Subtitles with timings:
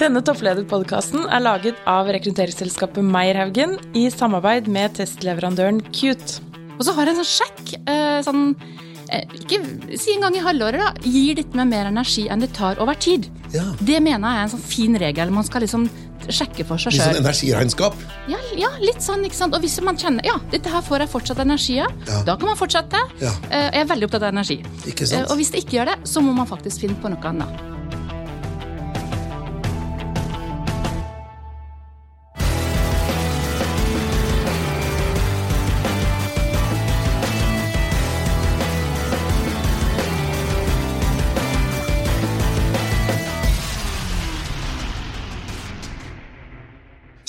[0.00, 6.38] Denne topplederpodkasten er laget av rekrutteringsselskapet Meierhaugen i samarbeid med testleverandøren Cute.
[6.78, 7.72] Og så har jeg en sånn sjekk.
[7.84, 8.54] Eh, sånn,
[9.12, 10.94] eh, ikke si en gang i halvåret, da.
[11.04, 13.28] Gir dette meg mer energi enn det tar over tid.
[13.52, 13.66] Ja.
[13.76, 15.30] Det mener jeg er en sånn fin regel.
[15.30, 15.90] Man skal liksom
[16.30, 17.94] sjekke for seg Litt sånn energiregnskap.
[18.28, 19.54] Ja, ja, litt sånn, ikke sant.
[19.54, 22.22] Og hvis man kjenner ja, dette her får jeg fortsatt energi av, Ja.
[22.24, 22.96] da kan man fortsette.
[23.20, 23.32] Ja.
[23.50, 24.62] Eh, Jeg er veldig opptatt av energi.
[24.86, 25.28] Ikke sant?
[25.30, 27.79] Og hvis det ikke gjør det, så må man faktisk finne på noe annet.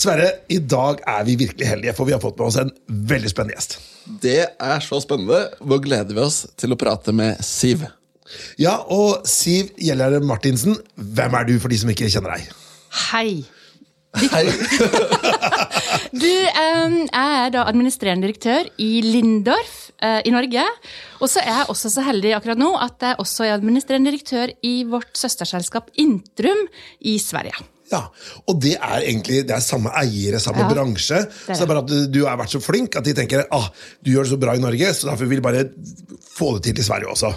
[0.01, 2.71] Sverre, i dag er vi virkelig heldige, for vi har fått med oss en
[3.11, 3.75] veldig spennende gjest.
[4.23, 5.43] Det er så spennende.
[5.61, 7.83] Nå gleder vi oss til å prate med Siv.
[8.61, 12.47] Ja, og Siv Gjellere Martinsen, hvem er du for de som ikke kjenner deg?
[13.11, 13.41] Hei.
[14.33, 14.45] Hei.
[16.11, 20.65] Du, um, jeg er da administrerende direktør i Lindorf uh, i Norge.
[21.23, 24.51] Og så er jeg også så heldig akkurat nå at jeg også er administrerende direktør
[24.67, 26.65] i vårt søsterselskap Intrum
[27.07, 27.55] i Sverige.
[27.91, 28.05] Ja,
[28.47, 31.19] Og det er egentlig det er samme eiere, samme Ja, bransje.
[31.25, 33.43] er Så det er bare at du, du har vært så flink at de tenker
[33.51, 33.67] ah,
[34.01, 35.67] du gjør det så bra i Norge, så derfor vil vi bare
[36.37, 37.33] få det til i Sverige også.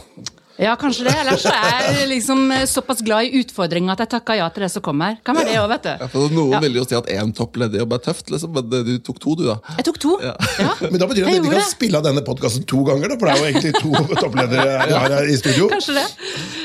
[0.55, 1.12] Ja, kanskje det.
[1.19, 4.62] Ellers så er jeg liksom eh, såpass glad i utfordringa at jeg takker ja til
[4.62, 5.16] det som kommer.
[5.27, 6.05] Kan være det òg, vet Ja, du.
[6.12, 6.61] for Noen Ja.
[6.62, 9.56] vil jo si at én topplederjobb er tøft, liksom, men du tok to, du, da.
[9.80, 10.12] Jeg tok to.
[10.22, 10.36] Ja.
[10.62, 10.77] Ja.
[10.92, 11.66] Men da betyr det at vi kan det.
[11.72, 15.16] spille av denne podkasten to ganger, da, for det er jo egentlig to toppledere har
[15.18, 15.66] her i studio.
[15.74, 16.06] Kanskje det.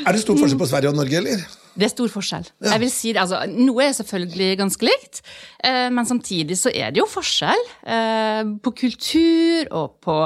[0.05, 1.41] Er det stor forskjell på Sverige og Norge, eller?
[1.79, 2.47] Det er stor forskjell.
[2.67, 5.21] Jeg vil si det, altså, Noe er selvfølgelig ganske likt,
[5.63, 10.17] eh, men samtidig så er det jo forskjell eh, på kultur og på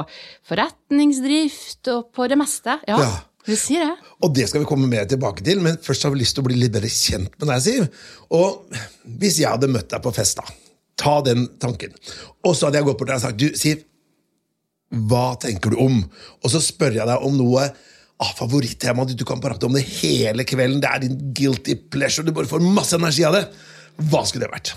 [0.50, 2.78] forretningsdrift og på det meste.
[2.88, 3.12] Ja, Ja.
[3.46, 3.90] vil si det.
[4.24, 6.46] Og det skal vi komme mer tilbake til, men først har vi lyst til å
[6.48, 7.88] bli litt bedre kjent med deg, Siv.
[8.32, 8.64] Og
[9.20, 10.44] hvis jeg hadde møtt deg på fest, da,
[10.96, 11.92] ta den tanken,
[12.44, 13.84] og så hadde jeg gått bort til deg og sagt du, Siv,
[15.10, 16.00] hva tenker du om?
[16.42, 17.68] Og så spør jeg deg om noe
[18.22, 22.34] ah, favorittema, du kan prate om det hele kvelden, det er din guilty pleasure, du
[22.34, 23.46] bare får masse energi av det.
[24.10, 24.74] Hva skulle det vært?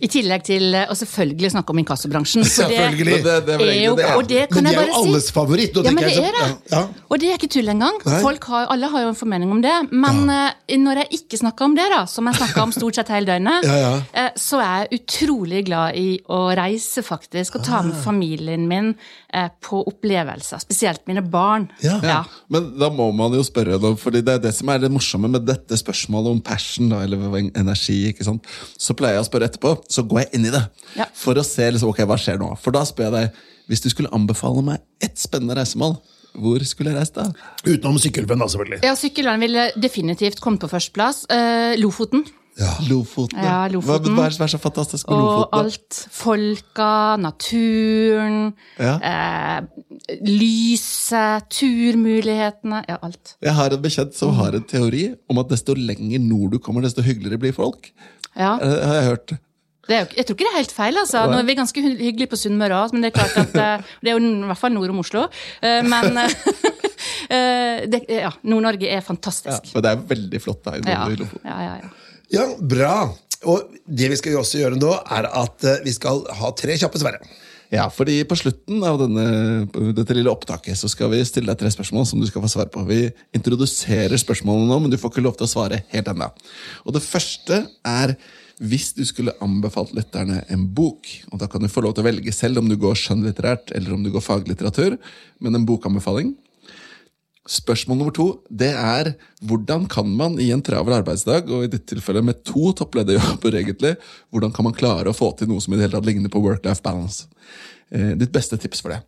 [0.00, 2.44] I tillegg til eh, å selvfølgelig snakke om inkassobransjen.
[2.46, 3.14] for det Selvfølgelig.
[3.18, 4.06] Men det, det er er jo, det.
[4.14, 5.10] og det kan Men det er jo alles si.
[5.12, 5.76] alles favoritt.
[5.80, 6.48] og Ja, men det er det.
[6.70, 6.82] Ja.
[7.08, 7.98] Og det er ikke tull engang.
[8.06, 9.74] Har, alle har jo en formening om det.
[9.90, 10.52] Men ja.
[10.78, 13.64] når jeg ikke snakker om det, da, som jeg snakker om stort sett hele døgnet,
[13.68, 13.94] Ja, ja.
[14.12, 17.58] eh, så er jeg utrolig glad i å reise, faktisk.
[17.58, 18.02] Og ta med Ah.
[18.04, 18.92] familien min
[19.34, 20.60] eh, på opplevelser.
[20.62, 21.68] Spesielt mine barn.
[21.82, 21.98] Ja.
[22.04, 22.20] Ja.
[22.52, 25.28] Men da må man jo spørre, da, fordi det er det som er det morsomme
[25.32, 27.18] med dette spørsmålet om passion, da, eller
[27.58, 27.98] energi.
[28.12, 28.46] ikke sant?
[28.78, 30.64] Så pleier jeg å spørre etterpå, så går jeg inn i det.
[30.98, 31.06] Ja.
[31.16, 32.52] For å se liksom, ok, hva skjer nå.
[32.62, 35.98] For da spør jeg deg, hvis du skulle anbefale meg ett spennende reisemål,
[36.38, 37.28] hvor skulle jeg reist da?
[37.66, 38.82] Utenom sykkelvenn, da, selvfølgelig.
[38.86, 41.24] Ja, sykkelvenn ville definitivt kommet på førsteplass.
[41.32, 42.26] Eh, Lofoten.
[42.88, 43.38] Lofoten.
[43.38, 44.14] Ja, Lofoten.
[44.16, 45.46] Hva, hva, er, er så fantastisk med Lofoten?
[45.46, 45.98] Og alt.
[46.14, 46.90] Folka,
[47.22, 48.94] naturen, Ja.
[48.98, 52.84] eh, lyset, turmulighetene.
[52.88, 53.36] Ja, alt.
[53.44, 56.82] Jeg har en bekjent som har en teori om at desto lenger nord du kommer,
[56.82, 57.92] desto hyggeligere blir folk.
[58.36, 58.56] Ja.
[58.60, 59.38] Eh, har jeg hørt.
[59.88, 60.98] Det er jo, jeg tror ikke det er helt feil.
[61.00, 61.22] altså.
[61.30, 64.12] Nå er vi ganske hyggelige på Sunnmøre òg, men det er klart at eh, det
[64.12, 65.24] er jo i hvert fall nord om Oslo.
[65.64, 69.70] Eh, Men eh, det, ja, Nord-Norge er fantastisk.
[69.72, 71.90] Ja, og det er veldig flott da Ja, ja, ja, ja.
[72.28, 72.94] Ja, bra.
[73.48, 77.22] Og det vi skal også gjøre nå, er at vi skal ha tre kjappe Sverre.
[77.72, 79.24] Ja, fordi på slutten av denne,
[79.96, 82.70] dette lille opptaket så skal vi stille deg tre spørsmål som du skal få svar
[82.72, 82.84] på.
[82.88, 83.02] Vi
[83.36, 86.30] introduserer spørsmålene nå, men du får ikke lov til å svare helt ennå.
[86.88, 88.14] Og det første er
[88.58, 92.08] hvis du skulle anbefalt lytterne en bok, og da kan du få lov til å
[92.08, 94.98] velge selv om du går skjønnlitterært eller om du går faglitteratur,
[95.38, 96.34] men en bokanbefaling.
[97.48, 99.14] Spørsmål nummer to det er
[99.48, 103.94] hvordan kan man i en travel arbeidsdag, og i dette tilfellet med to topplederjobber, egentlig,
[104.34, 106.42] hvordan kan man klare å få til noe som i det hele tatt ligner på
[106.44, 107.30] work-life balance?
[107.88, 109.00] Eh, ditt beste tips for det.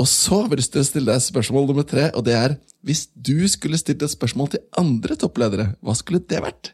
[0.00, 3.78] Og så har vi stille deg spørsmål nummer tre, og det er hvis du skulle
[3.78, 6.72] stilt et spørsmål til andre toppledere, hva skulle det vært?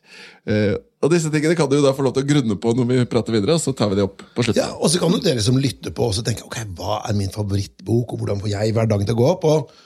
[0.48, 3.02] Uh, og disse tingene kan du da få lov til å grunne på når vi
[3.10, 4.62] prater videre, og så tar vi det opp på slutten.
[4.62, 8.14] Ja, Og så kan dere som lytter på, også tenke ok, hva er min favorittbok,
[8.14, 9.46] og hvordan får jeg hverdagen til å gå opp?
[9.50, 9.76] og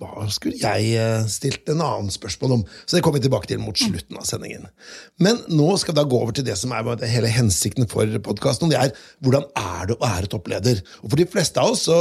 [0.00, 2.62] hva skulle jeg eh, stilt en annen spørsmål om?
[2.88, 4.64] Så det kommer vi tilbake til mot slutten av sendingen.
[5.20, 8.72] Men nå skal vi da gå over til det som er hele hensikten for podkasten.
[8.72, 10.80] Det er hvordan er det å være toppleder?
[11.04, 11.98] Og For de fleste av oss så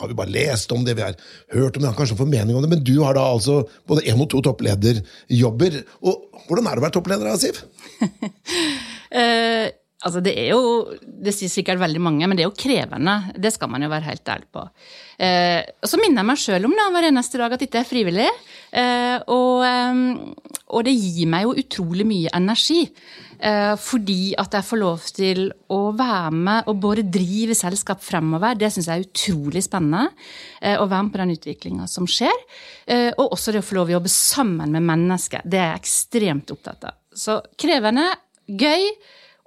[0.00, 1.16] har vi bare lest om det, vi har
[1.56, 4.04] hørt om det, har kanskje en formening om det, men du har da altså både
[4.12, 5.82] én og to topplederjobber.
[6.04, 7.64] Og hvordan er det å være toppleder, Siv?
[9.12, 9.68] Eh,
[10.02, 13.16] Altså, det er jo Det sier sikkert veldig mange, men det er jo krevende.
[13.38, 14.64] Det skal man jo være helt ærlig på.
[15.22, 17.86] Eh, og så minner jeg meg sjøl om da, hver eneste dag at dette er
[17.86, 18.30] frivillig.
[18.74, 22.82] Eh, og, eh, og det gir meg jo utrolig mye energi.
[23.42, 28.54] Eh, fordi at jeg får lov til å være med og bare drive selskap fremover.
[28.58, 30.12] Det syns jeg er utrolig spennende.
[30.60, 32.44] Eh, å være med på den utviklinga som skjer.
[32.86, 35.42] Eh, og også det å få lov til å jobbe sammen med mennesker.
[35.42, 37.00] Det er jeg ekstremt opptatt av.
[37.14, 38.06] Så krevende,
[38.46, 38.86] gøy.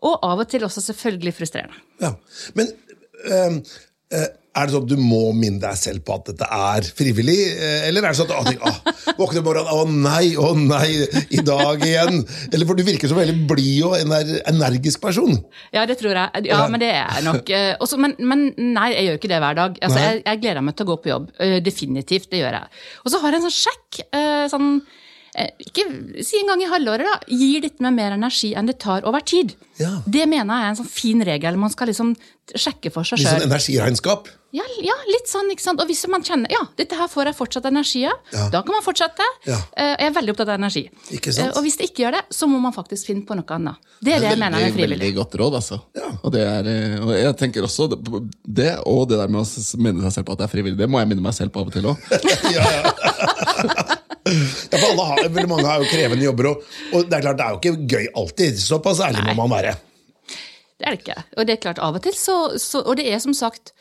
[0.06, 1.84] Og av og til også selvfølgelig frustrerende.
[2.04, 2.14] Ja.
[2.58, 2.74] Men
[3.26, 3.62] øh,
[4.56, 7.36] er det sånn at du må minne deg selv på at dette er frivillig?
[7.58, 8.78] Eh, Eller er det sånn at du ah,
[9.18, 12.22] våkner om morgenen, å nei, å nei, i dag igjen?
[12.52, 13.98] Eller for du virker som en veldig blid og
[14.54, 15.36] energisk person.
[15.76, 16.46] Ja, det tror jeg.
[16.48, 17.52] Ja, men det er jeg nok.
[17.84, 18.48] Også, men, men
[18.78, 19.82] nei, jeg gjør ikke det hver dag.
[19.84, 21.28] Altså, jeg, jeg gleder meg til å gå på jobb.
[21.66, 22.86] Definitivt, det gjør jeg.
[23.04, 24.00] Og så har jeg en sånn sjekk.
[24.54, 24.72] Sånn,
[25.60, 27.20] ikke si en gang i halvåret, da.
[27.28, 29.56] Gir dette med mer energi enn det tar over tid.
[29.78, 29.98] Ja.
[30.08, 31.58] Det mener jeg er en sånn fin regel.
[31.60, 32.14] Man skal liksom
[32.56, 34.28] sjekke for seg Litt sånn energiregnskap.
[34.56, 35.82] Ja, ja, litt sånn, ikke sant?
[35.84, 38.46] Og hvis man kjenner ja, dette her får jeg fortsatt energi av, Ja.
[38.54, 39.26] da kan man fortsette.
[39.50, 39.58] Ja.
[39.76, 40.86] Eh, Jeg er veldig opptatt av energi.
[41.12, 41.50] Ikke sant?
[41.52, 43.76] Eh, Og hvis det ikke gjør det, så må man faktisk finne på noe annet.
[44.02, 45.00] Det er det jeg mener er frivillig.
[45.00, 45.82] veldig godt råd, altså.
[45.96, 46.08] Ja.
[46.24, 49.78] Og, det er, eh, og jeg tenker også det- det, og det der med å
[49.78, 51.60] minne seg selv på at det er frivillig, det må jeg minne meg selv på
[51.60, 51.98] av og til òg.
[52.56, 53.85] ja, ja.
[54.26, 57.42] Ja, for alle har, veldig mange har jo krevende jobber, og, og det er klart,
[57.42, 58.62] det er jo ikke gøy alltid.
[58.62, 59.76] Såpass ærlig må man være.
[60.76, 61.20] Det er det ikke.
[61.38, 63.72] Og det er klart, av og til så, så Og det er som sagt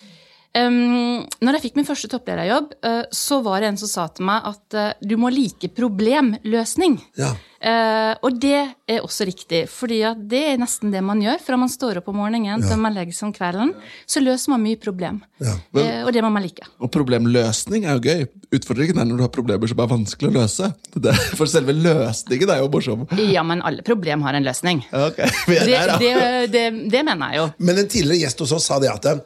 [0.58, 4.28] um, Når jeg fikk min første topplederjobb, uh, så var det en som sa til
[4.28, 7.00] meg at uh, du må like problemløsning.
[7.20, 7.34] Ja.
[7.64, 11.38] Uh, og det er også riktig, fordi det er nesten det man gjør.
[11.40, 13.72] Fra man står opp om morgenen til man legger seg om kvelden,
[14.04, 15.22] så løser man mye problem.
[15.40, 15.54] Ja.
[15.72, 16.66] Uh, og det må man like.
[16.84, 18.26] Og problemløsning er jo gøy.
[18.58, 20.70] Utfordringen er når du har problemer som er vanskelig å løse.
[20.94, 23.06] Det for selve løsningen er jo morsom.
[23.32, 24.84] Ja, men alle problem har en løsning.
[24.92, 25.30] Okay.
[25.64, 27.44] Det, det, det, mener jeg jo.
[27.66, 29.20] Men en tidligere gjest hos oss sa det at eh,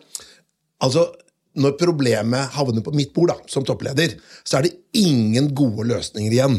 [0.84, 1.08] altså,
[1.58, 4.16] når problemet havner på mitt bord da, som toppleder,
[4.46, 6.58] så er det ingen gode løsninger igjen.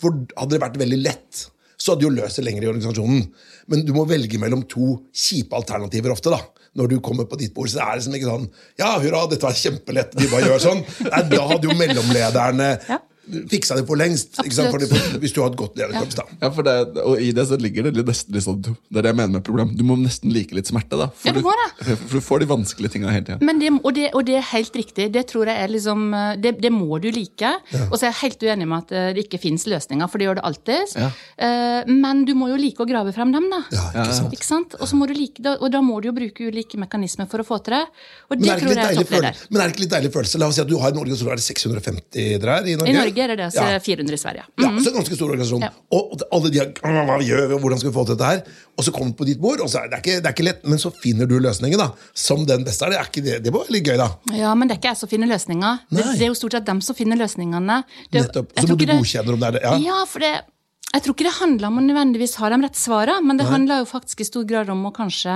[0.00, 1.48] For hadde det vært veldig lett,
[1.78, 3.26] så hadde du jo løst det lenger i organisasjonen.
[3.70, 6.32] Men du må velge mellom to kjipe alternativer ofte.
[6.32, 6.40] da.
[6.78, 8.48] Når du kommer på ditt bord, så er det liksom ikke sånn
[8.78, 10.82] Ja, hurra, dette var kjempelett, vi bare gjør sånn.
[11.08, 12.98] Nei, da hadde jo mellomlederne Ja.
[13.50, 14.38] Fiksa det for lengst.
[14.42, 14.72] Ikke sant?
[14.74, 14.92] Absolutt.
[14.92, 16.24] Fordi, hvis du har et godt lederkorps, da.
[16.42, 19.12] Ja, for det, og I det så ligger det nesten litt sånn Det er det
[19.12, 19.72] jeg mener med problem.
[19.78, 20.96] Du må nesten like litt smerte.
[20.98, 23.38] da For, Ja, du for du får de vanskelige tinga hele tida.
[23.82, 25.10] Og, det, og det er helt riktig.
[25.14, 26.08] Det tror jeg er liksom
[26.42, 27.52] Det, det må du like.
[27.90, 30.28] Og så er jeg helt uenig med at eh, det ikke fins løsninger, for det
[30.28, 30.96] gjør det alltid.
[30.98, 31.10] Ja.
[31.38, 33.62] Eh, Men du må jo like å grave frem dem, da.
[33.74, 34.32] Ja, ikke sant?
[34.38, 34.74] Ikke sant?
[34.80, 37.42] Og, så må du like, da- og da må du jo bruke ulike mekanismer for
[37.42, 37.84] å få til det.
[38.30, 39.42] Og Men det er, det tror jeg er deilig toppleder.
[39.50, 40.38] men er det ikke litt deilig følelse?
[40.42, 42.92] La oss si at du har en organisasjon, er det 650 dere er i Norge?
[42.92, 44.44] I Norge er det det, er 400 i Sverige.
[44.60, 45.64] Ja, så en ganske stor organisasjon.
[45.66, 45.70] Ja.
[45.94, 48.42] Og, alle de Hva gjør vi, og hvordan skal vi få til dette her?
[48.78, 50.46] Og så kommer det på ditt bord, og så er det, ikke, det er ikke
[50.46, 51.88] lett, men så finner du løsningen, da.
[52.14, 52.94] Som den beste er.
[52.94, 54.10] Det, er ikke det, det var litt gøy, da.
[54.38, 55.82] Ja, men det er ikke jeg som finner løsninger.
[55.90, 57.80] Det, det er jo stort sett dem som finner løsningene.
[58.06, 58.54] Det, Nettopp.
[58.54, 59.64] Så må du godkjenne om det er det.
[59.66, 59.74] Ja.
[59.88, 60.32] Ja, for det,
[60.92, 63.82] jeg tror ikke det handler om å nødvendigvis ha de rette svarene, men det handler
[63.82, 65.34] jo faktisk i stor grad om å kanskje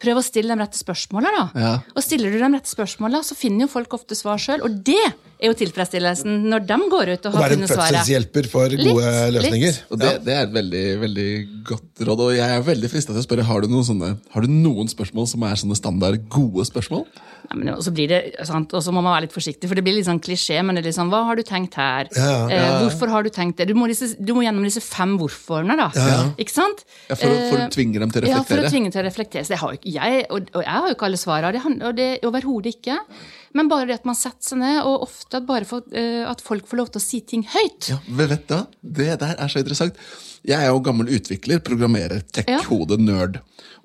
[0.00, 1.32] prøve å stille de rette spørsmåla.
[1.34, 1.46] da.
[1.60, 1.72] Ja.
[1.94, 5.02] Og stiller du de rette spørsmåla, så finner jo folk ofte svar sjøl, og det
[5.40, 9.34] er jo tilfredsstillelsen når de går ut og har være en fødselshjelper for gode litt.
[9.38, 9.78] løsninger.
[9.90, 11.28] Og det, det er et veldig veldig
[11.70, 12.22] godt råd.
[12.26, 14.88] Og jeg er veldig frista til å spørre har du, noen sånne, har du noen
[14.92, 17.06] spørsmål som er sånne standard gode spørsmål.
[17.50, 19.74] Ja, men, og så blir det, sant, og så må man være litt forsiktig, for
[19.74, 20.60] det blir litt sånn klisjé.
[20.62, 22.10] Men det er litt sånn, hva har du tenkt her?
[22.14, 23.66] Ja, Eh, hvorfor har du tenkt det?
[23.70, 25.88] Du må, disse, du må gjennom disse fem hvorforene, da.
[26.40, 26.84] Ikke sant?
[27.08, 28.36] Ja, for, å- for å Eh, tvinge dem til å reflektere.
[28.36, 29.44] Ja, for å tvinge dem til å reflektere.
[29.48, 31.96] Så jeg, har jo jeg, og, og jeg har jo ikke alle svarene, det, og
[31.98, 32.98] det overhodet ikke.
[33.54, 36.40] Men bare det at man setter seg ned, og ofte at, bare for, eh, at
[36.44, 37.88] folk får lov til å si ting høyt.
[37.90, 38.66] Ja, men vet du hva?
[38.80, 39.96] Det der er så interessant.
[40.46, 43.40] Jeg er jo gammel utvikler, programmerer, tech-hode, nerd.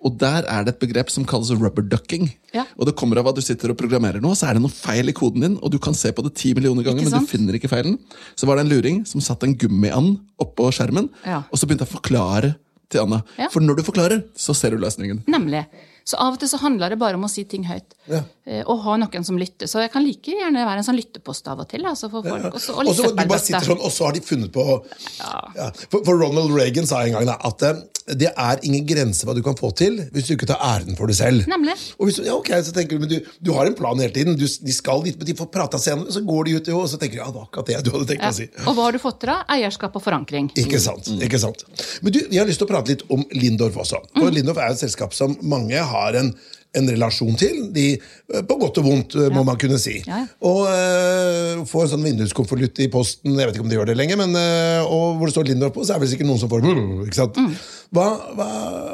[0.05, 2.29] Og der er det et begrep som kalles rubber ducking.
[2.53, 2.67] Ja.
[2.77, 5.09] Og det kommer av at du sitter og programmerer noe, så er det noe feil
[5.09, 7.57] i koden din, og du kan se på det ti millioner ganger, men du finner
[7.57, 7.97] ikke feilen.
[8.37, 11.41] Så var det en luring som satte en gummiand oppå skjermen, Ja.
[11.49, 12.53] og så begynte jeg å forklare
[12.93, 13.23] til Anna.
[13.41, 13.49] Ja.
[13.49, 15.23] For når du forklarer, så ser du løsningen.
[15.25, 15.65] Nemlig.
[16.05, 17.95] Så av og til så handler det bare om å si ting høyt.
[18.11, 18.19] Ja.
[18.45, 19.65] Eh, Og ha noen som lytter.
[19.65, 21.81] Så jeg kan like gjerne være en sånn lyttepost av og til.
[21.89, 22.45] Altså for folk.
[22.53, 24.85] Og så- og Og så du bare sitter sånn, og så har de funnet på
[25.17, 25.71] ja.
[25.89, 29.33] for, for Ronald Reagan sa en gang da, at eh, det er ingen grense hva
[29.33, 31.47] du kan få til hvis du ikke tar æren for det selv.
[31.49, 31.73] Nemlig.
[31.97, 34.35] Og hvis ja, ok, så tenker du, men du, du har en plan hele tiden.
[34.37, 36.99] Du, de skal dit, men de får prata senere, så går de ut, og så
[37.01, 38.29] tenker de ja, det var akkurat det du hadde tenkt Ja.
[38.29, 38.45] å si.
[38.61, 39.39] Og hva har du fått til da?
[39.57, 40.51] Eierskap og forankring.
[40.61, 41.09] Ikke sant.
[41.17, 41.65] ikke sant.
[42.05, 44.03] Men du, Vi har lyst til å prate litt om Lindorf også.
[44.19, 46.29] For Lindorf er et selskap som mange har en,
[46.75, 47.61] en relasjon til.
[47.75, 49.97] De, eh, på godt og vondt, eh, må man kunne si.
[50.05, 50.23] Ja.
[50.45, 53.97] Og uh, få en sånn vinduskonvolutt i posten, jeg vet ikke om de gjør det
[53.99, 56.41] lenger, men, uh, og hvor det står Lindorf på, så er det vel sikkert noen
[56.41, 56.69] som får
[57.07, 57.39] ikke sant?
[57.39, 57.51] Mm.
[57.95, 58.47] Hva, hva,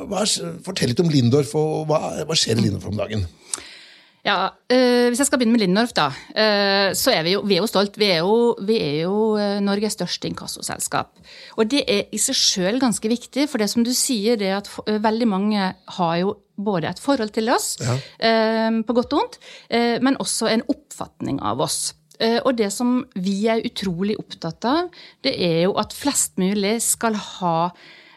[0.07, 3.25] hva, er- Fortell litt om Lindorf, og hva, hva skjer i Lindorf om dagen?
[4.25, 7.56] Ja, øh, Hvis jeg skal begynne med Lindorf, da, øh, så er vi jo, vi
[7.56, 7.98] er jo stolt.
[7.98, 11.18] Vi er jo, vi er jo øh, Norges største inkassoselskap.
[11.58, 14.60] Og det er i seg sjøl ganske viktig, for det som du sier, det er
[14.62, 14.70] at
[15.01, 19.40] veldig mange har jo både et forhold til oss, øh, på godt og vondt,
[20.06, 21.96] men også en oppfatning av oss.
[22.46, 24.92] Og det som vi er utrolig opptatt av,
[25.25, 27.72] det er jo at flest mulig skal ha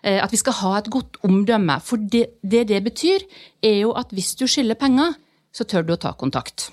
[0.05, 1.79] At vi skal ha et godt omdømme.
[1.81, 3.25] For det det, det betyr,
[3.63, 5.15] er jo at hvis du skylder penger,
[5.55, 6.69] så tør du å ta kontakt.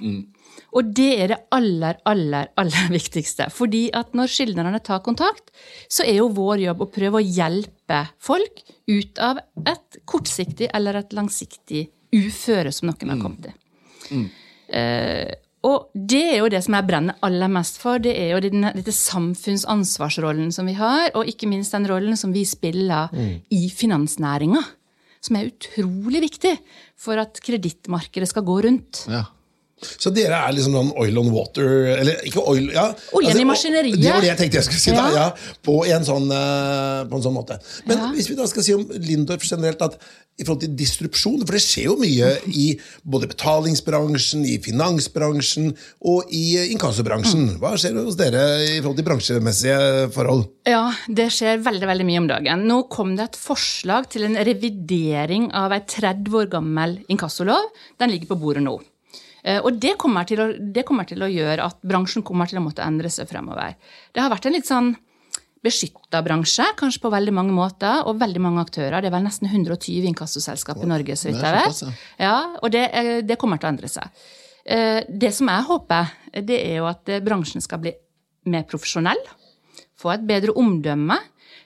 [0.71, 3.49] Og det er det aller, aller, aller viktigste.
[3.53, 5.51] Fordi at når skyldnerne tar kontakt,
[5.91, 11.01] så er jo vår jobb å prøve å hjelpe folk ut av et kortsiktig eller
[11.03, 11.85] et langsiktig
[12.15, 14.27] uføre som noen har kommet til.
[14.71, 15.31] Uh,
[15.67, 18.01] og det er jo det som jeg brenner aller mest for.
[18.01, 22.33] Det er jo denne, dette samfunnsansvarsrollen som vi har, og ikke minst den rollen som
[22.33, 23.13] vi spiller
[23.53, 24.63] i finansnæringa.
[25.21, 26.55] Som er utrolig viktig
[26.99, 29.05] for at kredittmarkedet skal gå rundt.
[29.11, 29.27] Ja.
[29.81, 33.99] Så dere er liksom sånn oil on water Eller ikke oil ja, Oljen i maskineriet.
[34.01, 34.95] Det var det jeg tenkte jeg skulle si.
[34.95, 35.27] da, Ja.
[35.31, 37.57] ja, på, en sånn, eh, på en sånn måte.
[37.89, 39.97] Men hvis vi da skal si om Lindorf generelt at
[40.39, 42.67] i forhold til distrupsjon, for det skjer jo mye i
[43.05, 45.71] både betalingsbransjen, i finansbransjen
[46.07, 47.57] og i inkassobransjen.
[47.61, 50.47] Hva skjer hos dere i forhold til bransjemessige forhold?
[50.69, 52.65] Ja, det skjer veldig veldig mye om dagen.
[52.69, 57.69] Nå kom det et forslag til en revidering av ei 30 år gammel inkassolov.
[58.01, 58.79] Den ligger på bordet nå.
[59.43, 62.59] Eh, Og det kommer, til å, det kommer til å gjøre at bransjen kommer til
[62.61, 63.75] å måtte endre seg fremover.
[64.13, 64.93] Det har vært en litt sånn
[65.61, 69.01] beskytta bransje, kanskje på veldig mange måter, og veldig mange aktører.
[69.01, 71.99] Det er vel nesten 120 inkassoselskap i Norge, så vidt jeg vet.
[72.19, 74.09] Ja, og det, eh, det kommer til å endre seg.
[74.65, 77.93] Eh, Det som jeg håper, det er jo at bransjen skal bli
[78.45, 79.21] mer profesjonell
[80.01, 81.17] få et bedre omdømme,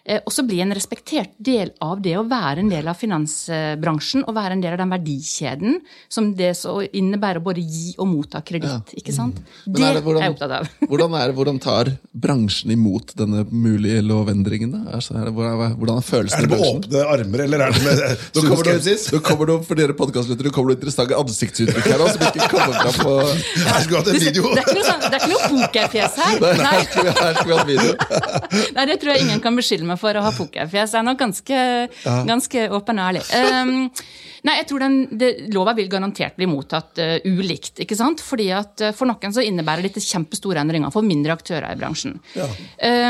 [0.06, 4.36] eh, og bli en respektert del av det å være en del av finansbransjen og
[4.36, 5.80] være en del av den verdikjeden
[6.12, 8.94] som det så innebærer å både gi og motta kreditt.
[8.98, 9.40] ikke sant?
[9.66, 10.70] Men Det er er, det hvordan- jeg opptatt av.
[10.90, 14.72] Hvordan, er, det- hvordan tar bransjen imot denne mulige lovendringen?
[14.72, 14.82] da?
[14.98, 17.84] Altså, er det, hvordan, hvordan er følelsen Er det med åpne armer, eller er det
[17.84, 17.96] med
[18.36, 22.08] Nå kommer, det, nå kommer det, for dere podkastlyttere kommer det interessante ansiktsuttrykk her nå,
[22.14, 23.14] som ikke kommer fram på
[23.66, 24.44] Her skulle hatt en Det, video!
[24.54, 26.34] det er ikke noe, sånn, det er ikke noe pokerfjes her.
[26.46, 27.86] Nei, Nei.
[28.76, 30.94] Nei, det tror jeg ingen kan beskylde meg for å ha pokerfjes.
[30.96, 31.60] Jeg er nok ganske,
[32.28, 33.24] ganske åpen og ærlig.
[33.36, 33.74] Um,
[34.46, 37.80] nei, jeg tror den, det, Lova vil garantert bli mottatt uh, ulikt.
[37.86, 38.22] ikke sant?
[38.26, 42.18] Fordi at uh, For noen så innebærer dette kjempestore endringer for mindre aktører i bransjen.
[42.38, 42.46] Ja.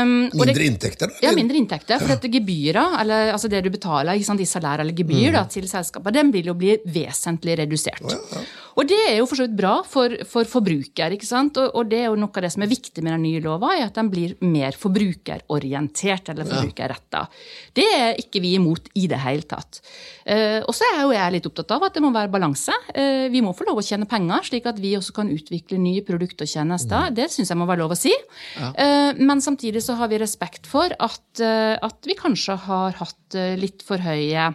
[0.02, 1.20] Um, mindre det- inntekter, da?
[1.28, 1.98] Ja, mindre inntekter.
[2.02, 5.32] For dette gebyret, eller altså det du betaler i salær eller gebyr Mm.
[5.32, 8.04] da, til selskapet, den vil jo bli vesentlig redusert.
[8.76, 11.14] Og det er jo for så vidt bra for, for forbruker.
[11.16, 11.56] ikke sant?
[11.60, 13.72] Og, og det er jo noe av det som er viktig med den nye lova,
[13.72, 17.22] er at den blir mer forbrukerorientert eller forbrukerretta.
[17.76, 19.80] Det er ikke vi imot i det hele tatt.
[20.28, 22.74] Eh, og så er jo jeg litt opptatt av at det må være balanse.
[22.92, 26.04] Eh, vi må få lov å tjene penger, slik at vi også kan utvikle nye
[26.04, 27.08] produkter og tjenester.
[27.16, 28.12] Det syns jeg må være lov å si.
[28.60, 33.84] Eh, men samtidig så har vi respekt for at, at vi kanskje har hatt litt
[33.86, 34.50] for høye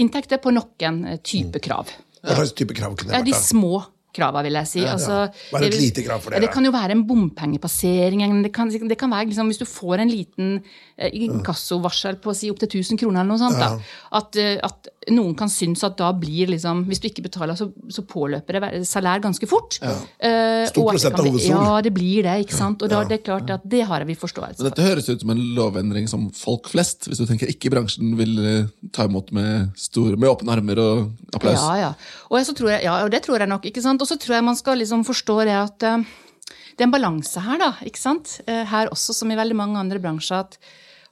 [0.00, 1.92] inntekter på noen type krav.
[2.24, 4.84] Hva slags type krav kunne det de Ja, de små krava, vil jeg si.
[4.86, 6.44] Altså, Hva er et lite krav for dere?
[6.44, 8.22] Det kan jo være en bompengepassering.
[8.46, 10.52] Det kan, det kan være liksom, hvis du får en liten
[10.96, 13.58] eh, inkassovarsel på si opptil 1000 kroner eller noe sånt.
[13.58, 13.72] Da,
[14.20, 17.66] at, eh, at noen kan synes at da blir liksom Hvis du ikke betaler, så,
[17.92, 19.76] så påløper det salær ganske fort.
[19.82, 19.92] Ja.
[20.70, 22.36] Stor at det prosent av bli- Ja, det blir det.
[22.46, 22.82] ikke sant?
[22.82, 24.68] Og da det er klart at det har vi forståelse for.
[24.70, 28.38] dette høres ut som en lovendring som folk flest, hvis du tenker ikke bransjen, vil
[28.44, 31.60] eh, ta imot med, store, med åpne armer og applaus.
[31.60, 31.92] Ja, ja.
[32.30, 33.66] Og, jeg så tror jeg, ja, og det tror jeg nok.
[33.68, 34.00] ikke sant?
[34.00, 36.06] Og så tror jeg man skal liksom forstå det at eh,
[36.74, 37.72] det er en balanse her, da.
[37.86, 38.38] ikke sant?
[38.48, 40.40] Eh, her også, som i veldig mange andre bransjer.
[40.48, 40.58] at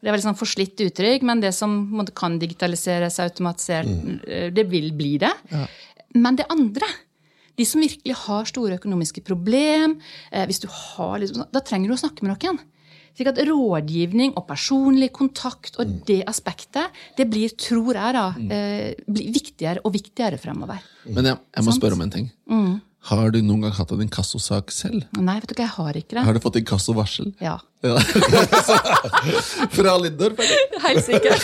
[0.03, 4.51] det er veldig sånn forslitt uttrykk, men det som kan digitaliseres, automatisert, mm.
[4.57, 5.31] det vil bli det.
[6.19, 6.89] Men det andre
[7.59, 9.99] de som virkelig har store økonomiske problem,
[10.31, 12.61] eh, hvis du har liksom, da trenger du å snakke med noen.
[13.13, 18.95] Slik at Rådgivning og personlig kontakt og det aspektet det blir, tror jeg, da, eh,
[19.05, 20.81] blir viktigere og viktigere fremover.
[21.05, 22.31] Men jeg, jeg må spørre om en ting.
[23.11, 25.05] Har du noen gang hatt en inkassosak selv?
[25.19, 26.25] Nei, vet du hva, jeg har ikke det.
[26.25, 27.35] Har du fått inkassovarsel?
[27.43, 27.97] Ja, Ja.
[29.77, 30.39] Fra Lindorf?
[30.39, 30.81] eller?
[30.87, 31.43] Helt sikkert.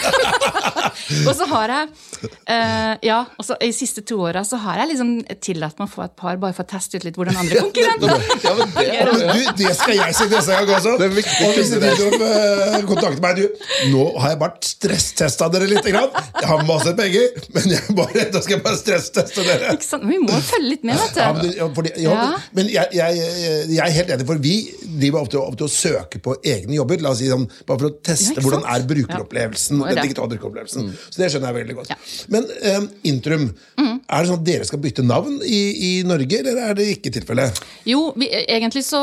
[1.26, 1.88] Og så har jeg
[2.23, 5.11] uh, Ja, og så i de siste to åra så har jeg liksom
[5.45, 8.09] tillatt meg å få et par bare for å teste ut litt hvordan andre konkurrenter
[8.45, 10.95] Ja, men det er Men Du, det skal jeg si neste gang også.
[11.00, 11.76] Det er viktig og hvis du
[12.23, 13.45] uh, kontakter meg du,
[13.92, 15.85] Nå har jeg bare stresstesta dere litt.
[15.88, 16.11] Grann.
[16.40, 19.75] Jeg har masse penger, men jeg bare, da skal jeg bare stressteste dere.
[19.78, 20.04] Ikke sant?
[20.09, 21.21] Vi må følge litt med, vet du.
[21.23, 22.26] Ja, men, fordi, ja, Ja.
[22.57, 23.23] men jeg, jeg,
[23.71, 24.57] jeg er helt enig, for vi
[24.99, 27.01] driver ofte, ofte og søker på egne jobber.
[27.05, 29.81] La oss si sånn, Bare for å teste ja, hvordan er brukeropplevelsen.
[29.83, 29.95] Ja.
[29.95, 30.91] den digitale brukeropplevelsen.
[31.11, 31.91] Så det skjønner jeg veldig godt.
[31.93, 31.97] Ja.
[32.35, 32.47] Men
[32.83, 33.47] um, Intrum,
[33.79, 37.13] er det sånn at dere skal bytte navn i, i Norge, eller er det ikke
[37.19, 37.61] tilfellet?
[37.89, 39.01] Jo, vi, egentlig så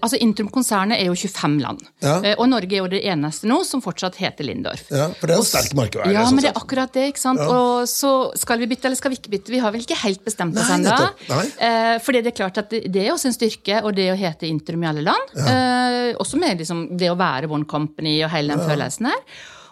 [0.00, 1.82] Altså, Intrum-konsernet er jo 25 land.
[2.02, 4.86] Eh, Og Norge er jo det eneste nå som fortsatt heter Lindorf.
[4.90, 7.08] Ja, for det er en sterk markedvare, Ja, sånn men det er akkurat det.
[7.12, 7.40] ikke sant?
[7.42, 9.52] Og så skal vi bytte eller skal vi ikke bytte?
[9.54, 10.96] Vi har vel ikke helt bestemt oss ennå.
[11.30, 14.16] Eh, fordi det er klart at det, det er også en styrke, og det å
[14.18, 15.34] hete Intrum i alle land.
[15.36, 19.22] Eh, også med liksom, det å være One Company og hele den følelsen her.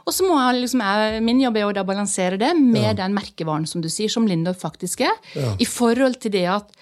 [0.04, 3.64] Og så må jeg liksom, jeg, Min jobb er å balansere det med den merkevaren
[3.68, 5.14] som du sier, som Lindorf faktisk er.
[5.56, 6.74] I forhold til det at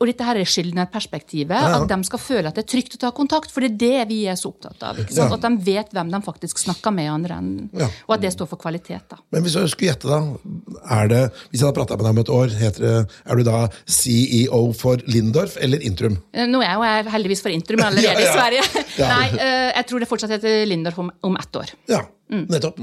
[0.00, 1.56] Og dette her er skyldnerperspektivet.
[1.80, 3.50] At de skal føle at det er trygt å ta kontakt.
[3.54, 5.00] For det er det vi er så opptatt av.
[5.10, 5.26] Ja.
[5.34, 7.88] At de vet hvem de faktisk snakker med, andre enn, Ja.
[8.08, 9.08] og at det står for kvalitet.
[9.10, 9.16] da.
[9.32, 10.20] Men hvis jeg skulle gjette, da
[11.00, 13.42] er det, Hvis jeg hadde prata med deg om et år, heter det, er du
[13.44, 16.18] da CEO for Lindorf eller Intrum?
[16.32, 18.30] Eh, Nå er jeg jo heldigvis for Intrum allerede Ja, ja.
[18.30, 18.84] i Sverige.
[18.98, 21.70] Nei, eh, jeg tror det fortsatt heter Lindorf om, om ett år.
[21.90, 22.78] Ja, nettopp.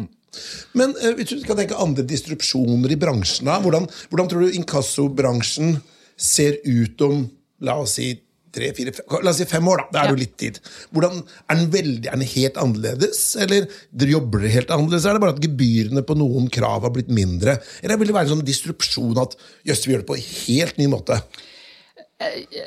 [0.78, 4.58] Men eh, hvis du skal tenke andre distrupsjoner i bransjen, da, hvordan, hvordan tror du
[4.60, 5.78] inkassobransjen
[6.18, 7.28] ser ut om
[7.62, 8.12] la oss si
[8.58, 9.78] tre, fire, fem, la oss si fem år?
[9.78, 10.10] da, Det er Ja.
[10.16, 10.60] jo litt tid.
[10.94, 11.20] Hvordan,
[11.50, 15.06] er, den veldig, er den helt annerledes, eller dere jobber dere helt annerledes?
[15.06, 17.60] Er det bare at gebyrene på noen krav har blitt mindre?
[17.84, 19.36] Eller vil det være en sånn distrupsjon at
[19.68, 21.22] jøss, vi gjør det på en helt ny måte?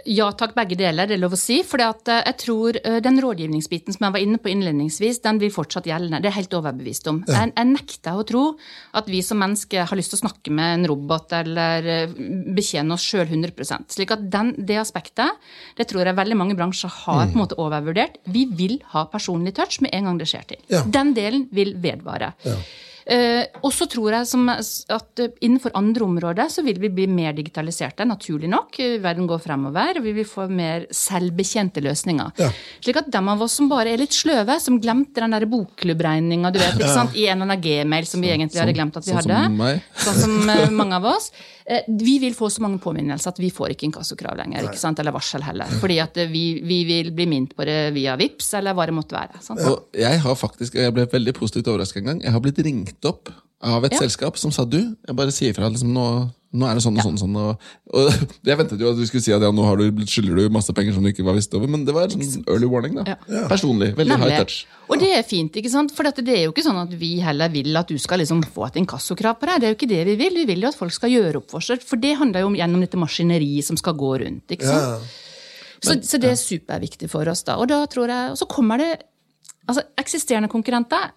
[0.07, 1.57] Ja takk, begge deler, det er lov å si.
[1.66, 5.88] For jeg tror eh, den rådgivningsbiten som jeg var inne på innledningsvis, den blir fortsatt
[5.90, 6.21] gjeldende.
[6.23, 7.19] Det er jeg helt overbevist om.
[7.26, 8.45] Jeg, jeg nekter å tro
[8.99, 12.14] at vi som mennesker har lyst til å snakke med en robot eller eh,
[12.54, 15.40] betjene oss sjøl 100 Slik at den, det aspektet,
[15.78, 18.21] det tror jeg veldig mange bransjer har på en måte overvurdert.
[18.30, 20.62] Vi vil ha personlig touch med en gang det skjer til.
[20.71, 20.85] Ja.
[20.87, 22.37] Den delen vil vedvare.
[22.47, 22.62] Eh,
[23.64, 27.35] og så tror jeg som, at eh, innenfor andre områder så vil vi bli mer
[27.37, 28.78] digitaliserte, naturlig nok.
[28.83, 32.33] Eh, Verden går fremover, og vi vil få mer selvbetjente løsninger.
[32.40, 32.50] Ja.
[32.80, 36.52] Slik at de av oss som bare er litt sløve, som glemte den der bokklubbregninga
[37.14, 39.57] i en eller annen gmail som vi egentlig hadde glemt at vi sånn som hadde,
[39.59, 39.88] meg.
[40.04, 43.50] sånn som eh, mange av oss, eh, vi vil få så mange påminnelser at vi
[43.54, 45.70] får ikke inkassokrav lenger, ikke sant, eller varsel heller.
[45.82, 48.96] Fordi at eh, vi, vi vil bli minnet på det via VIPS eller hva det
[48.96, 49.38] måtte være.
[49.44, 49.62] Sant?
[49.70, 52.24] Og jeg har faktisk, jeg ble veldig positivt overrasket en gang.
[52.26, 53.30] Jeg har blitt ringt opp
[53.62, 54.02] av et Ja.
[54.06, 56.06] selskap som sa du, jeg bare sier fra liksom, nå,
[56.50, 57.14] nå er det sånn og sånn.
[57.14, 59.79] og sånn og, og Jeg ventet jo at du skulle si at ja, nå har
[59.79, 62.24] du, skylder du masse penger som du ikke var visst over, men det var en
[62.27, 62.98] sånn early warning.
[62.98, 63.14] da.
[63.14, 63.44] Ja.
[63.51, 63.92] Personlig.
[63.98, 64.35] Veldig Nemlig.
[64.35, 64.64] high touch.
[64.90, 65.94] Og det er fint, ikke sant?
[65.94, 68.66] for det er jo ikke sånn at vi heller vil at du skal liksom få
[68.66, 69.62] et inkassokrav på deg.
[69.62, 70.40] Det er jo ikke det vi vil.
[70.42, 71.85] Vi vil jo at folk skal gjøre opp for seg.
[71.87, 74.57] For det handler jo om gjennom dette maskineriet som skal gå rundt.
[74.57, 75.07] ikke sant?
[75.81, 77.57] Så, så det er superviktig for oss, da.
[77.62, 78.90] Og da tror jeg, og så kommer det
[79.70, 81.12] altså eksisterende konkurrenter.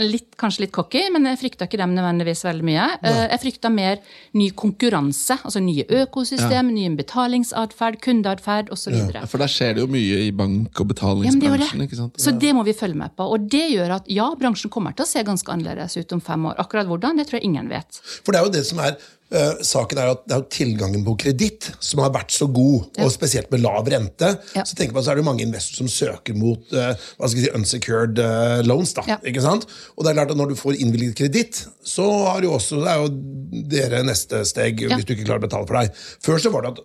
[0.00, 2.86] Litt, kanskje litt cocky, men jeg frykter ikke dem nødvendigvis veldig mye.
[3.02, 3.14] Ja.
[3.32, 4.00] Jeg frykter mer
[4.36, 8.96] ny konkurranse, altså nye økosystem, ny betalingsatferd, kundeatferd osv.
[9.14, 12.12] Ja, For der skjer det jo mye i bank- og Ja, det betalingsbransjen.
[12.14, 12.22] det.
[12.22, 13.26] Så det må vi følge med på.
[13.26, 16.46] Og det gjør at ja, bransjen kommer til å se ganske annerledes ut om fem
[16.46, 16.56] år.
[16.58, 18.00] Akkurat hvordan, det tror jeg ingen vet.
[18.24, 18.96] For det er jo det som er
[19.34, 23.12] eh, Saken er at det er tilgangen på kreditt som har vært så god, og
[23.12, 24.30] spesielt med lav rente.
[24.56, 24.64] Ja.
[24.64, 27.52] Så tenker man så er det mange investorer som søker mot uh, hva skal si,
[27.58, 28.94] unsecured uh, loans.
[28.96, 29.18] da, Ja.
[29.26, 29.66] ikke sant?
[29.96, 32.92] Og det er klart at Når du får innvilget kreditt, så har jo også, det
[32.94, 34.94] er jo dere neste steg Ja.
[34.96, 36.04] hvis du ikke klarer å betale for deg.
[36.24, 36.84] Før så var det at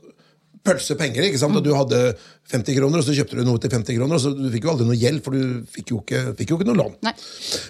[0.70, 1.24] pølse penger.
[1.24, 1.56] ikke sant?
[1.56, 2.00] At du hadde
[2.52, 4.74] 50 kroner, og så kjøpte du noe til 50 kroner, og så du fikk jo
[4.74, 6.96] aldri noe gjeld, for du fikk jo ikke, fikk jo ikke noe lån.
[7.06, 7.14] Nei.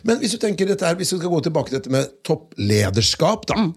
[0.09, 3.45] Men hvis du tenker dette her, hvis vi skal gå tilbake til dette med topplederskap
[3.51, 3.67] da,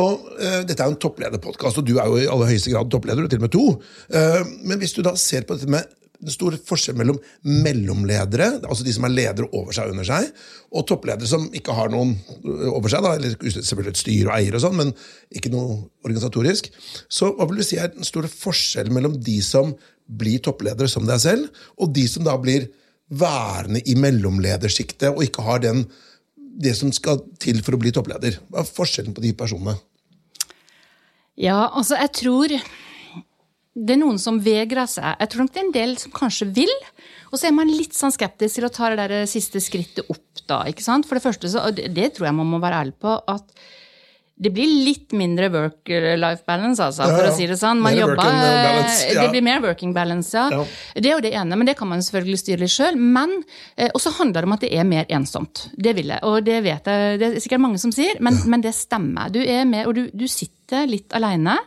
[0.00, 2.92] og uh, Dette er jo en topplederpodkast, og du er jo i aller høyeste grad
[2.92, 3.66] toppleder, og til og med to.
[4.14, 5.90] Uh, men hvis du da ser på dette med
[6.22, 10.28] den store forskjellen mellom mellomledere, altså de som er ledere over seg og under seg,
[10.70, 12.14] og toppledere som ikke har noen
[12.70, 14.92] over seg, da, eller selvfølgelig et styre og eier og sånn, men
[15.34, 16.70] ikke noe organisatorisk.
[17.10, 19.74] Så hva vil du si er den store forskjellen mellom de som
[20.06, 22.70] blir toppledere som deg selv, og de som da blir
[23.12, 25.84] værende i mellomledersjiktet og ikke har den,
[26.52, 28.38] det som skal til for å bli toppleder?
[28.52, 29.76] Hva er forskjellen på de personene?
[31.40, 32.52] Ja, altså, jeg tror
[33.72, 35.14] det er noen som vegrer seg.
[35.16, 36.72] Jeg tror nok det er en del som kanskje vil.
[37.32, 40.42] Og så er man litt sånn skeptisk til å ta det der siste skrittet opp,
[40.44, 40.60] da.
[40.68, 41.08] ikke sant?
[41.08, 43.48] For det første, så, og det, tror jeg man må være ærlig på, at
[44.42, 47.30] det blir litt mindre work-life balance, altså, for Ja, ja.
[47.30, 47.78] å si det sånn.
[47.84, 49.20] Man jobber, balance, ja.
[49.22, 50.48] Det blir mer working balance, ja.
[50.50, 50.64] Ja.
[50.96, 52.96] Det er jo det ene, men det kan man selvfølgelig styre litt sjøl.
[52.98, 53.36] Men
[53.76, 55.66] eh, også handler det om at det er mer ensomt.
[55.76, 57.18] Det vil jeg, og det vet jeg.
[57.20, 59.30] Det er sikkert mange som sier, men, men det stemmer.
[59.30, 61.58] Du er med, og du, du sitter litt aleine.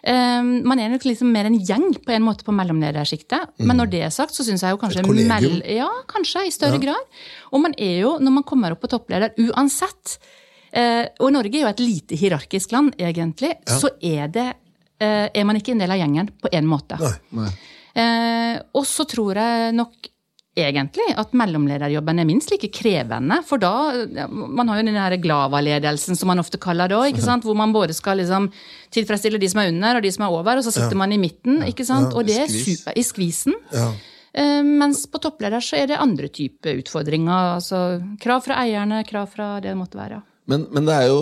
[0.00, 3.54] Um, man er nok liksom mer en gjeng på en måte på mellomledersjiktet.
[3.60, 6.80] Men når det er sagt, så syns jeg jo kanskje mell- Ja, kanskje, i større
[6.80, 7.08] grad.
[7.52, 10.36] Og man er jo, når man kommer opp på toppleder, uansett eh,
[10.72, 13.56] Og Norge er jo et lite hierarkisk land, egentlig.
[13.66, 14.48] Så er det
[15.00, 16.98] eh, er man ikke en del av gjengen på en måte.
[17.34, 17.50] Nei.
[17.98, 20.10] Eh, og så tror jeg nok
[20.60, 23.40] egentlig at mellomlederjobben er minst like krevende.
[23.46, 27.20] For da Man har jo den her Glava-ledelsen, som man ofte kaller det òg.
[27.44, 28.50] Hvor man både skal liksom
[28.92, 31.18] tilfredsstille de som er under, og de som er over, og så sitter man i
[31.18, 31.62] midten.
[31.66, 32.14] ikke sant?
[32.14, 33.54] Og det er super, i skvisen.
[33.72, 33.92] Ja.
[34.32, 37.56] Eh, mens på toppleder så er det andre typer utfordringer.
[37.56, 40.22] altså Krav fra eierne, krav fra det det måtte være.
[40.50, 41.20] Men, men det er jo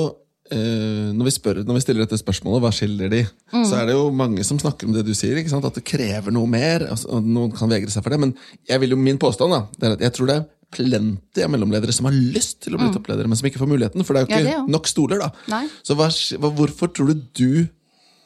[0.55, 3.23] eh, når, vi spør, når vi stiller dette spørsmålet, hva skiller de?
[3.53, 6.49] Så er det jo mange som snakker om det du sier, at det krever noe
[6.51, 6.87] mer.
[6.88, 8.37] Altså, og noen kan vegre seg for det, men
[8.69, 11.53] jeg vil jo, min påstand da, det er at jeg tror det er plenty av
[11.53, 14.05] mellomledere som har lyst til å bli toppledere, men som ikke får muligheten.
[14.05, 14.64] For det er jo ikke ja, jo.
[14.75, 15.23] nok stoler.
[15.23, 15.31] da.
[15.53, 15.64] Nei.
[15.87, 16.11] Så hva,
[16.49, 17.53] hvorfor tror du du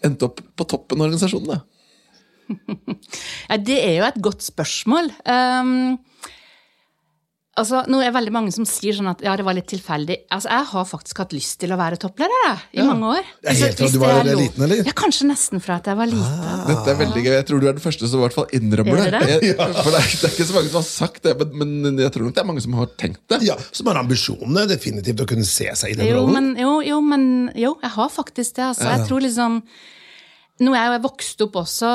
[0.03, 1.55] endte opp på toppen av organisasjonen?
[1.55, 1.62] da?
[3.51, 5.12] Ja, det er jo et godt spørsmål.
[5.23, 6.01] Um,
[7.61, 10.17] altså, nå er det veldig mange som sier sånn at ja, det var litt tilfeldig.
[10.33, 13.29] Altså, Jeg har faktisk hatt lyst til å være toppleder jeg, i mange år.
[13.45, 14.83] Er helt Altså, fra du var liten, eller?
[14.88, 16.43] Ja, Kanskje nesten fra at jeg var liten.
[16.71, 17.33] Dette er veldig gøy.
[17.37, 19.23] Jeg tror du er den første som i hvert fall innrømmer Er det.
[19.29, 21.73] det Jeg, for det er, det er ikke så mange som har sagt det, men,
[21.87, 23.43] men jeg tror nok det er mange som har tenkt det.
[23.47, 26.37] Ja, Som har ambisjonene definitivt å kunne se seg i den Jo, rollen.
[26.38, 27.27] men, jo, jo, men
[27.59, 28.69] jo, jeg har faktisk det.
[28.73, 28.88] Altså.
[28.97, 29.62] Jeg tror liksom
[30.61, 31.88] nå er jeg jo vokst opp også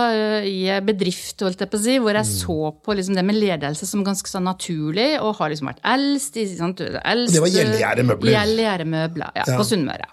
[0.49, 1.69] i bedrift jeg
[2.01, 2.33] hvor jeg Mm.
[2.41, 6.35] så på liksom det med ledelse som ganske sånn naturlig, og har liksom vært eldst.
[6.37, 6.79] i- Sant?
[6.81, 8.33] eldst det var Gjellegjerdemøbler.
[8.33, 9.57] Gjellegjerdemøbler, ja, Ja.
[9.57, 10.07] på Sunnmøre.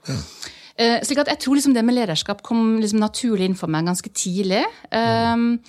[0.77, 3.85] Eh, slik at jeg tror liksom det med lederskap kom liksom naturlig inn for meg
[3.87, 4.65] ganske tidlig.
[4.93, 5.61] Um,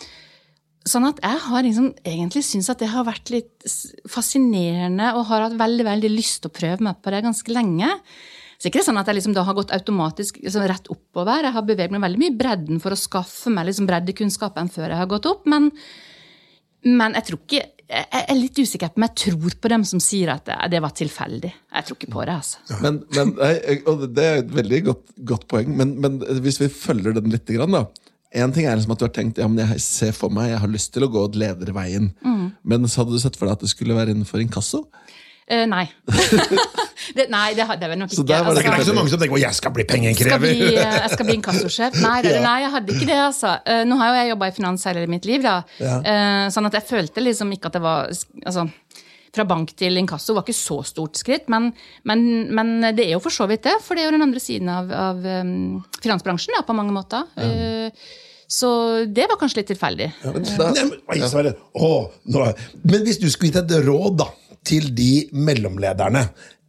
[0.88, 3.63] Sånn at jeg har liksom egentlig syntes at det har vært litt
[4.07, 7.89] fascinerende, og har hatt veldig veldig lyst til å prøve meg på det ganske lenge.
[8.57, 11.43] Så ikke det er sånn at jeg liksom da har gått automatisk liksom rett oppover.
[11.43, 14.89] Jeg har beveget meg veldig mye i bredden for å skaffe meg liksom breddekunnskapen før
[14.93, 15.43] jeg har gått opp.
[15.51, 15.71] Men,
[16.87, 19.99] men jeg tror ikke Jeg er litt usikker på om jeg tror på dem som
[20.01, 21.51] sier at det, det var tilfeldig.
[21.53, 22.79] Jeg tror ikke på det, altså.
[22.81, 23.35] Men, men
[23.91, 27.45] og det er et veldig godt, godt poeng, men, men hvis vi følger den litt,
[27.45, 27.83] da.
[28.41, 30.63] En ting er liksom at du har tenkt ja, men jeg ser for meg, jeg
[30.63, 32.09] har lyst til å gå lederveien.
[32.65, 34.81] Men så hadde du sett for deg at det skulle være innenfor inkasso?
[35.45, 35.84] Eh, nei.
[37.17, 38.17] det, nei, det hadde jeg nok ikke.
[38.17, 38.89] Så der var det Det er ikke altså.
[38.89, 40.41] så mange som tenker at jeg skal bli skal pengeinnkrever.
[40.41, 41.97] bli, eh, jeg skal bli inkassosjef.
[42.01, 43.51] Nei, det, nei, jeg hadde ikke det, altså.
[43.62, 45.60] Uh, Nå har jo jeg jobba i finans hele mitt liv, da.
[45.77, 45.99] Ja.
[46.01, 48.65] Uh, Sånn at jeg følte liksom ikke at det var Altså,
[49.36, 51.73] fra bank til inkasso var ikke så stort skritt, men,
[52.08, 52.21] men,
[52.55, 53.75] men det er jo for så vidt det.
[53.84, 57.27] For det er jo den andre siden av, av um, finansbransjen, da, på mange måter.
[57.36, 57.91] Ja.
[58.47, 58.69] Så
[59.10, 60.08] det var kanskje litt tilfeldig.
[60.23, 61.55] Men da, Nei, men, Sverre.
[61.75, 62.45] Nå.
[62.86, 64.29] Men hvis du skulle gitt et råd da,
[64.65, 66.25] til de mellomlederne,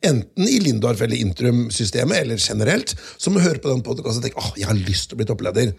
[0.06, 4.50] enten i Lindorf eller Intrum-systemet, eller generelt, som hører på den podkasten og tenker åh,
[4.60, 5.72] jeg har lyst til å bli toppleder,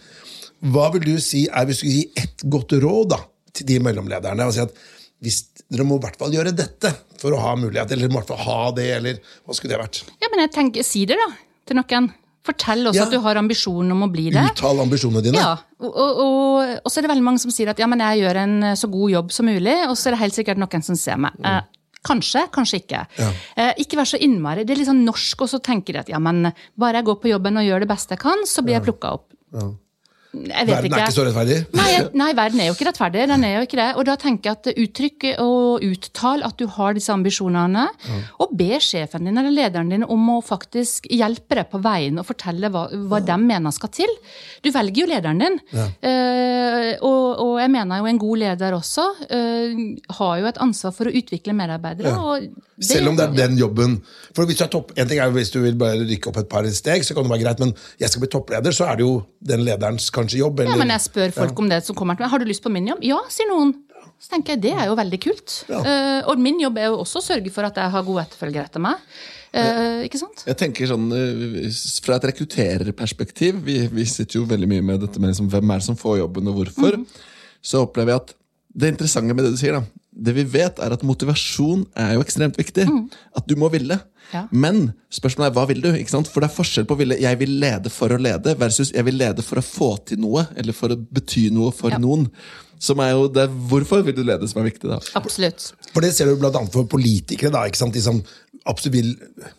[0.73, 3.19] hva vil du si er hvis du skulle gi ett godt råd da,
[3.53, 4.47] til de mellomlederne?
[4.49, 4.73] og si at
[5.21, 8.29] hvis Dere må i hvert fall gjøre dette for å ha mulighet, eller i hvert
[8.29, 9.97] fall ha det, eller hva skulle det vært?
[10.23, 11.25] Ja, men jeg tenker, si det, da,
[11.67, 12.07] til noen.
[12.47, 13.07] Fortell også Ja.
[13.09, 14.45] at du har ambisjonen om å bli det.
[14.53, 15.41] Uttal ambisjonene dine.
[15.43, 17.99] Ja, og, og, og, og så er det veldig mange som sier at ja, men
[17.99, 20.85] jeg gjør en så god jobb som mulig, og så er det helt sikkert noen
[20.87, 21.35] som ser meg.
[21.43, 21.59] Eh,
[22.07, 23.03] kanskje, kanskje ikke.
[23.19, 23.31] Ja.
[23.55, 24.65] Eh, ikke vær så innmari.
[24.67, 27.19] Det er litt sånn norsk, og så tenker de at ja, men bare jeg går
[27.23, 29.29] på jobben og gjør det beste jeg kan, så blir jeg plukka opp.
[29.53, 29.75] Jeg
[30.33, 31.57] Verden er ikke så rettferdig.
[31.77, 33.27] Nei, nei, verden er jo ikke rettferdig.
[33.31, 33.87] Den er jo ikke det.
[33.97, 37.87] Og da tenker jeg at uttrykk og uttal at du har disse ambisjonene,
[38.43, 42.27] og be sjefen din eller lederen din om å faktisk hjelpe deg på veien og
[42.27, 44.13] fortelle hva, hva de mener skal til.
[44.65, 45.59] Du velger jo lederen din.
[45.77, 49.83] Eh, og, og jeg mener jo en god leder også uh,
[50.19, 52.13] har jo et ansvar for å utvikle medarbeidere.
[52.77, 53.95] Det, Selv om det er den jobben
[54.35, 56.49] For hvis du er topp, En ting er hvis du vil bare rykke opp et
[56.51, 59.05] par steg, så kan det være greit, men jeg skal bli toppleder, så er det
[59.07, 59.15] jo
[59.49, 60.59] den lederens kanskje jobb.
[60.59, 62.31] Eller, Ja, men jeg spør folk om det som kommer til meg.
[62.31, 62.99] Har du lyst på min jobb?
[63.05, 63.73] Ja, sier noen.
[64.17, 65.55] Så tenker jeg, Det er jo veldig kult.
[65.69, 65.79] Ja.
[65.79, 68.65] Uh, og min jobb er jo også å sørge for at jeg har gode etterfølgere
[68.65, 69.03] etter meg.
[69.53, 70.43] Uh, ikke sant?
[70.45, 71.69] Jeg tenker sånn, eh,
[72.03, 75.79] Fra et rekruttererperspektiv, vi, vi sitter jo veldig mye med dette med liksom, hvem er
[75.79, 76.97] det som får jobben og hvorfor,
[77.63, 78.35] så opplever jeg at
[78.77, 82.23] det interessante med det du sier, da, det vi vet er at motivasjon er jo
[82.25, 82.87] ekstremt viktig.
[83.37, 83.99] At du må ville.
[84.33, 84.45] Ja.
[84.51, 85.89] Men spørsmålet er hva vil du?
[85.95, 86.27] ikke sant?
[86.31, 89.05] For det er forskjell på å ville jeg vil lede for å lede, versus jeg
[89.07, 91.99] vil lede for å få til noe, eller for å bety noe for Ja.
[92.01, 92.27] noen.
[92.79, 94.99] Som er jo det, Hvorfor vil du lede som er viktig, da?
[95.17, 95.71] Absolutt.
[95.93, 97.51] For det ser du annet for politikere.
[97.51, 97.93] da, ikke sant?
[97.93, 98.21] De som
[98.67, 99.15] absolutt vil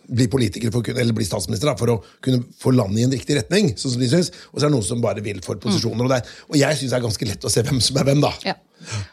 [0.07, 3.35] bli politikere for eller bli statsminister da, for å kunne få landet i en riktig
[3.35, 3.73] retning.
[3.75, 6.03] sånn som de synes, Og så er det noen som bare vil for posisjoner.
[6.05, 8.03] Og, det er, og jeg syns det er ganske lett å se hvem som er
[8.05, 8.31] hvem, da.
[8.45, 8.53] Ja.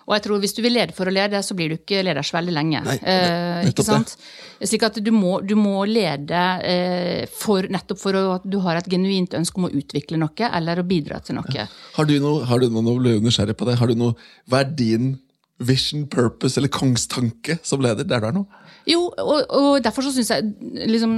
[0.07, 2.27] Og jeg tror hvis du vil lede for å lede, så blir du ikke leder
[2.27, 2.83] så veldig lenge.
[2.87, 4.17] Nei, eh, ikke sant?
[4.63, 8.89] Slik at du må, du må lede eh, for, nettopp for at du har et
[8.91, 11.69] genuint ønske om å utvikle noe eller å bidra til noe.
[11.99, 14.17] Har du noe, har du noe, nå ble jeg nysgjerrig på det, har du noe,
[14.49, 15.15] hva er din
[15.59, 18.05] vision, purpose eller kongstanke som leder?
[18.05, 18.45] Der du er nå?
[18.87, 20.45] Jo, og, og derfor så syns jeg
[20.87, 21.17] liksom,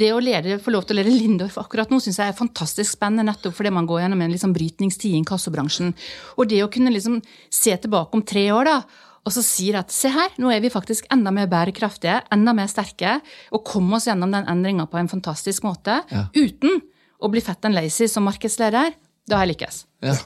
[0.00, 2.94] det å lede, få lov til å lede Lindorf akkurat nå, synes jeg er fantastisk
[2.94, 5.92] spennende, nettopp fordi man går gjennom en liksom, brytningstid i inkassobransjen.
[6.40, 7.18] Og det å kunne liksom
[7.52, 8.78] se tilbake om tre år, da,
[9.20, 12.70] og så sier at se her, nå er vi faktisk enda mer bærekraftige, enda mer
[12.72, 13.18] sterke,
[13.52, 16.24] og komme oss gjennom den endringa på en fantastisk måte, Ja.
[16.32, 16.80] uten
[17.20, 18.94] å bli fett and lazy som markedsleder,
[19.28, 19.82] da har jeg lykkes.
[20.08, 20.16] Ja.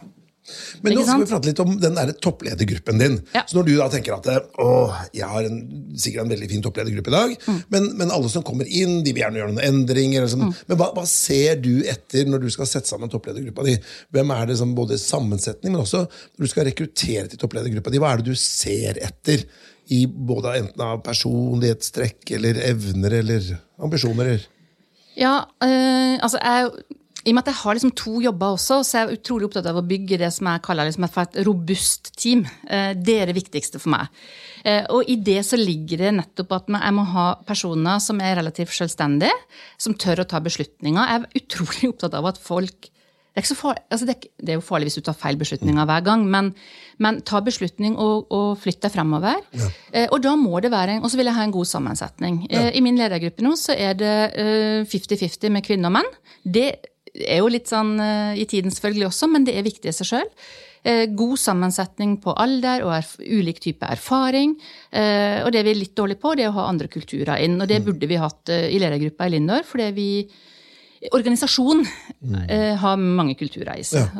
[0.84, 3.14] Men nå skal vi prate litt om den der toppledergruppen din.
[3.32, 3.42] Ja.
[3.48, 4.28] Så når du da tenker at
[4.60, 4.68] å,
[5.16, 5.58] jeg har en,
[5.96, 7.60] sikkert en veldig fin toppledergruppe i dag, Mm.
[7.72, 10.22] men, men alle som kommer inn, de vil gjerne gjøre noen endringer.
[10.22, 10.54] eller sånn.
[10.68, 13.74] Men hva, hva ser du etter når du skal sette sammen toppledergruppa di?
[14.14, 18.00] Hvem er det som både sammensetning, men også når du skal rekruttere til toppledergruppa di?
[18.02, 19.46] Hva er det du ser etter?
[19.92, 23.48] I både enten av personlighetstrekk eller evner eller
[23.84, 24.46] ambisjoner?
[25.16, 26.70] Ja, øh, altså jeg,
[27.24, 29.68] I og med at jeg har liksom to jobber også, så er jeg utrolig opptatt
[29.70, 32.44] av å bygge det som jeg kaller liksom et, robust team.
[32.68, 34.24] Eh, det er det viktigste for meg.
[34.64, 38.36] Eh, og i det så ligger det nettopp at jeg må ha personer som er
[38.40, 39.32] relativt selvstendige,
[39.80, 41.00] som tør å ta beslutninger.
[41.00, 42.90] Jeg er utrolig opptatt av at folk
[43.34, 46.02] det er, farlig, altså det, er, det jo farlig hvis du tar feil beslutninger hver
[46.06, 46.52] gang, men,
[47.02, 49.40] men ta beslutning og, og flytt deg fremover.
[49.90, 52.44] Eh, og da må det være, Og så vil jeg ha en god sammensetning.
[52.46, 56.12] Eh, I min ledergruppe nå så er det eh, 50-50 med kvinner og menn.
[56.46, 56.68] Det
[57.14, 60.10] er jo litt sånn eh, i tiden selvfølgelig også, men det er viktig i seg
[60.12, 60.30] sjøl.
[61.16, 64.50] God sammensetning på alder og ulik type erfaring.
[64.92, 67.56] Eh, og det vi er litt dårlige på, det er å ha andre kulturer inn.
[67.56, 70.08] Og det burde vi hatt eh, i ledergruppa i Lindor, fordi vi
[71.12, 71.82] Organisasjon
[72.48, 74.14] eh, har mange kulturer i seg.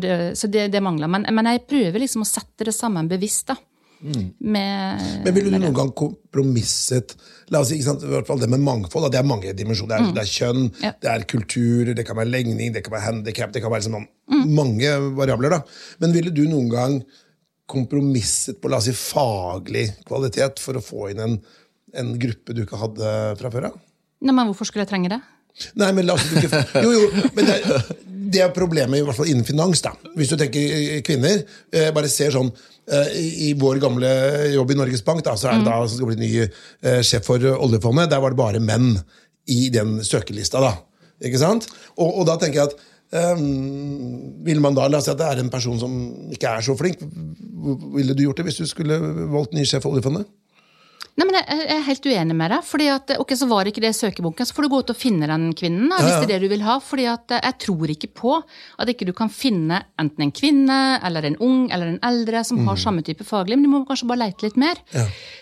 [0.00, 1.10] Det, så det, det mangler.
[1.12, 3.50] Men, men jeg prøver liksom å sette det sammen bevisst.
[3.50, 3.56] da.
[4.02, 7.14] Med, Men ville du noen gang kompromisset
[7.50, 9.06] La oss si, i hvert fall det med mangfold.
[9.06, 10.02] Da, det er mange dimensjoner.
[10.02, 10.82] Det er, det er kjønn, Mm.
[10.82, 10.90] Ja.
[11.00, 14.06] det er kultur, det kan være legning, det kan være handikap, det kan være liksom
[14.26, 14.54] Mm.
[14.54, 15.50] mange variabler.
[15.50, 15.60] da.
[16.00, 17.02] Men ville du noen gang
[17.70, 21.38] kompromisset på la oss si, faglig kvalitet for å få inn en,
[21.94, 23.80] en gruppe du ikke hadde fra før av?
[24.22, 25.20] Men hvorfor skulle jeg trenge det?
[25.78, 27.86] Nei, men la oss ikke Jo, jo, men det, er-
[28.36, 29.80] det er problemet i hvert fall innen finans.
[29.82, 29.94] da.
[30.18, 32.50] Hvis du tenker kvinner, eh, bare ser sånn
[32.86, 34.10] i, I vår gamle
[34.54, 37.26] jobb i Norges Bank, da, så er det da som skal bli ny eh, sjef
[37.26, 38.92] for eh, oljefondet, der var det bare menn
[39.50, 40.62] i den søkelista.
[40.62, 40.74] da.
[41.26, 41.66] Ikke sant?
[41.96, 45.26] Og, og da tenker jeg at Um, vil man da, La oss si at det
[45.30, 45.92] er en person som
[46.34, 47.04] ikke er så flink.
[47.94, 48.98] Ville du gjort det hvis du skulle
[49.30, 50.26] valgt ny sjef for oljefondet?
[51.16, 52.64] Nei, men Jeg er helt uenig med deg.
[52.68, 55.26] fordi at, ok, Så var ikke det søkebunken, så får du gå ut og finne
[55.30, 55.88] den kvinnen.
[55.88, 56.74] Da, hvis det er det du vil ha.
[56.80, 58.34] fordi at eh, Jeg tror ikke på
[58.78, 62.60] at ikke du kan finne enten en kvinne eller en ung eller en eldre som
[62.68, 64.76] har samme type faglig, men du må kanskje bare leite litt mer.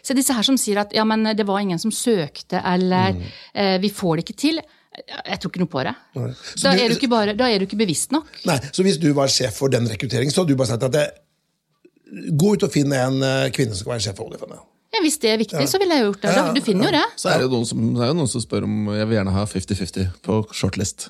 [0.02, 3.18] Så disse her som sier at ja, men det var ingen som søkte, eller
[3.54, 4.60] eh, vi får det ikke til.
[4.94, 5.94] Jeg tror ikke noe på det.
[6.62, 8.28] Da er, du ikke bare, da er du ikke bevisst nok.
[8.46, 10.94] Nei, Så hvis du var sjef for den rekrutteringen, så hadde du bare sagt at
[10.94, 11.08] det,
[12.38, 14.62] gå ut og finn en eh, kvinne som skal være sjef for oljefondet?
[14.94, 16.32] Ja, Hvis det er viktig, så ville jeg gjort det.
[16.36, 17.04] Ja, du finner jo det.
[17.18, 19.16] Så er det jo noen som, det er jo noen som spør om jeg vil
[19.18, 21.08] gjerne ha 50-50 på shortlist.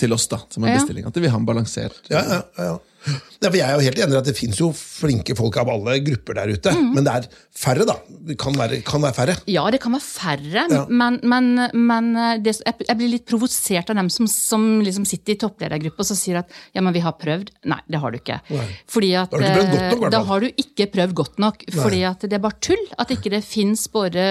[0.00, 0.78] Til oss, da, som er Ja.
[0.80, 1.04] bestilling.
[1.06, 3.16] At vi vil ha en balansert Ja, ja, ja, ja.
[3.48, 6.34] Jeg er jo helt enig i at det fins jo flinke folk av alle grupper
[6.40, 6.72] der ute.
[6.74, 6.88] Mm.
[6.96, 7.94] Men det er færre, da.
[8.28, 9.36] Det kan være, kan være færre.
[9.50, 10.84] Ja, det kan være færre, Ja.
[10.90, 12.10] men, men, men
[12.42, 16.40] det, jeg blir litt provosert av dem som, som liksom sitter i toppledergruppa og sier
[16.42, 17.52] at ja, men vi har prøvd.
[17.70, 18.40] Nei, det har du ikke.
[18.42, 21.64] At, Da har du ikke nok, eh, Da har du ikke prøvd godt nok.
[21.78, 22.84] Fordi at det er bare tull.
[22.98, 24.22] At ikke det fins både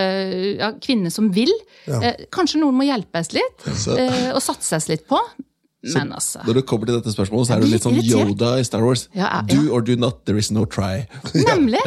[0.60, 1.52] ja, kvinner som vil.
[1.88, 5.20] Eh, kanskje noen må hjelpes litt, eh, og satses litt på.
[5.84, 7.98] Men altså Når det kommer til dette spørsmålet, så er du litt sånn.
[8.02, 9.04] Yoda i Star Wars.
[9.14, 9.42] Ja, ja.
[9.46, 11.06] Do or do not, there is no try.
[11.36, 11.80] Nemlig!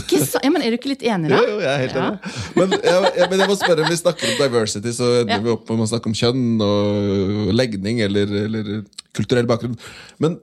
[0.00, 1.38] Ikke så, ja, men er du ikke litt enig, da?
[1.38, 2.08] Jo, jo, jeg er helt Ja.
[2.08, 2.32] enig.
[2.58, 5.40] Men, jeg, jeg, men jeg må spørre, vi snakker om diversity, så ender Ja.
[5.46, 8.72] vi opp med å snakke om kjønn og legning eller, eller
[9.16, 9.78] kulturell bakgrunn.
[10.18, 10.40] Men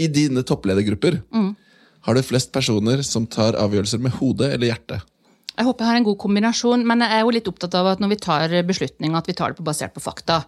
[0.00, 1.52] i dine toppledergrupper, Mm.
[2.08, 5.02] har du flest personer som tar avgjørelser med hodet eller hjerte?
[5.56, 8.00] Jeg håper jeg har en god kombinasjon, men jeg er jo litt opptatt av at
[8.00, 10.40] når vi tar beslutninger, at vi tar det på basert på fakta.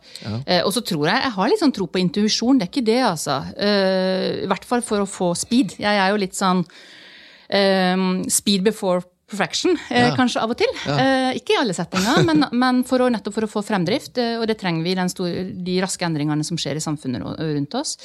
[0.47, 2.87] Eh, og så tror jeg jeg har litt sånn tro på intuisjon, det er ikke
[2.89, 3.41] det, altså.
[3.57, 5.77] Eh, I hvert fall for å få speed.
[5.79, 6.65] Jeg er jo litt sånn
[7.49, 7.97] eh,
[8.33, 9.03] speed before
[9.35, 10.17] perfection, eh, Ja.
[10.17, 10.69] kanskje av og til.
[10.87, 14.19] Eh, ikke i alle settinger, men, men for å, nettopp for å få fremdrift.
[14.21, 17.75] Eh, og det trenger vi den store, de raske endringene som skjer i samfunnet rundt
[17.81, 17.97] oss.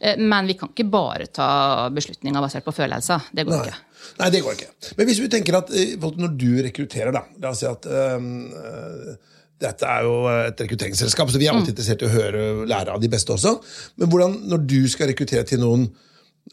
[0.00, 3.26] Eh, men vi kan ikke bare ta beslutninger basert på følelser.
[3.34, 3.66] Det går Nei.
[3.66, 3.84] ikke.
[4.18, 4.70] Nei, det går ikke.
[4.98, 9.14] Men hvis vi tenker at eh, når du rekrutterer, da La oss si at øh,
[9.58, 13.02] dette er jo et rekrutteringsselskap, så vi er alltid interessert i å høre lære av
[13.02, 13.56] de beste også.
[13.98, 15.88] Men hvordan, når du skal rekruttere til noen,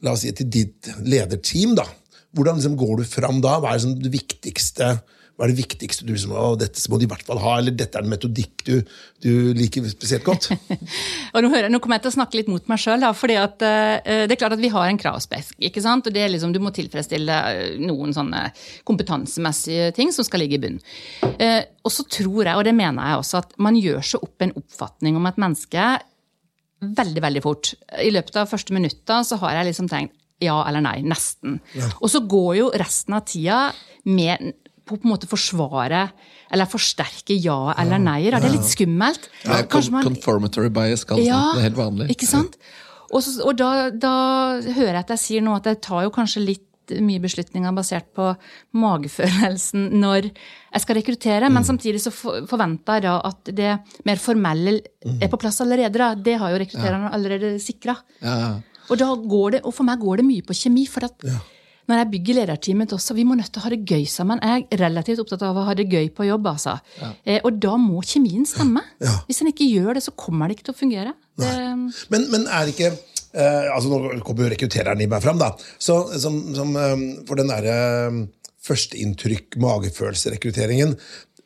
[0.06, 1.86] la oss si til ditt lederteam, da,
[2.36, 3.60] hvordan liksom går du fram da?
[3.62, 4.90] Hva er liksom det viktigste?
[5.36, 7.76] Hva er det viktigste du liksom, å, dette må de i hvert fall ha, eller
[7.76, 8.78] dette er en metodikk du,
[9.20, 10.48] du liker spesielt godt?
[11.36, 13.04] Og nå, hører nå kommer jeg til å snakke litt mot meg sjøl.
[13.20, 15.52] fordi at, eh, det er klart at vi har en kravspekk.
[15.60, 16.08] ikke sant?
[16.08, 18.48] Og det er liksom, Du må tilfredsstille eh, noen sånne
[18.88, 20.84] kompetansemessige ting som skal ligge i bunnen.
[21.36, 24.44] Uh, og så tror jeg, og det mener jeg også, at man gjør seg opp
[24.46, 25.88] en oppfatning om et menneske
[26.96, 27.74] veldig, veldig fort.
[28.00, 31.00] I løpet av første minutta så har jeg liksom tenkt ja eller nei.
[31.08, 31.60] Nesten.
[32.02, 33.60] Og så går jo resten av tida
[34.08, 34.54] med
[34.86, 36.08] på en måte forsvare
[36.54, 38.38] eller forsterke ja eller nei-er.
[38.38, 39.30] Det er litt skummelt.
[39.44, 41.56] Ja, man- conformatory bias kalles ja, det.
[41.58, 42.10] Det er helt vanlig.
[42.14, 42.60] Ikke sant?
[43.12, 44.14] Og, så, og da, da
[44.62, 46.64] hører jeg at jeg sier nå at jeg tar jo kanskje litt
[47.02, 48.28] mye beslutninger basert på
[48.78, 53.72] magefølelsen når jeg skal rekruttere, men samtidig så forventer jeg da at det
[54.06, 54.78] mer formelle
[55.16, 55.98] er på plass allerede.
[55.98, 56.14] Da.
[56.14, 57.98] Det har jo rekruttererne allerede sikra.
[58.22, 58.54] Ja, ja.
[58.86, 60.86] Og, da går det, og for meg går det mye på kjemi.
[60.86, 61.24] for at
[61.90, 64.42] når jeg bygger lederteamet også, Vi må nødt til å ha det gøy sammen.
[64.42, 66.48] Jeg er relativt opptatt av å ha det gøy på jobb.
[66.48, 66.78] altså.
[67.24, 68.82] Eh, og da må kjemien stemme.
[69.28, 71.14] Hvis en ikke gjør det, så kommer det ikke til å fungere.
[71.38, 71.52] Det,
[72.10, 72.90] Men, men er ikke
[73.36, 75.52] eh, altså Nå kommer jo rekruttereren i meg fram, da.
[75.78, 78.20] Så, som, som, eh, for den derre eh,
[78.66, 80.96] førsteinntrykk, magefølelse-rekrutteringen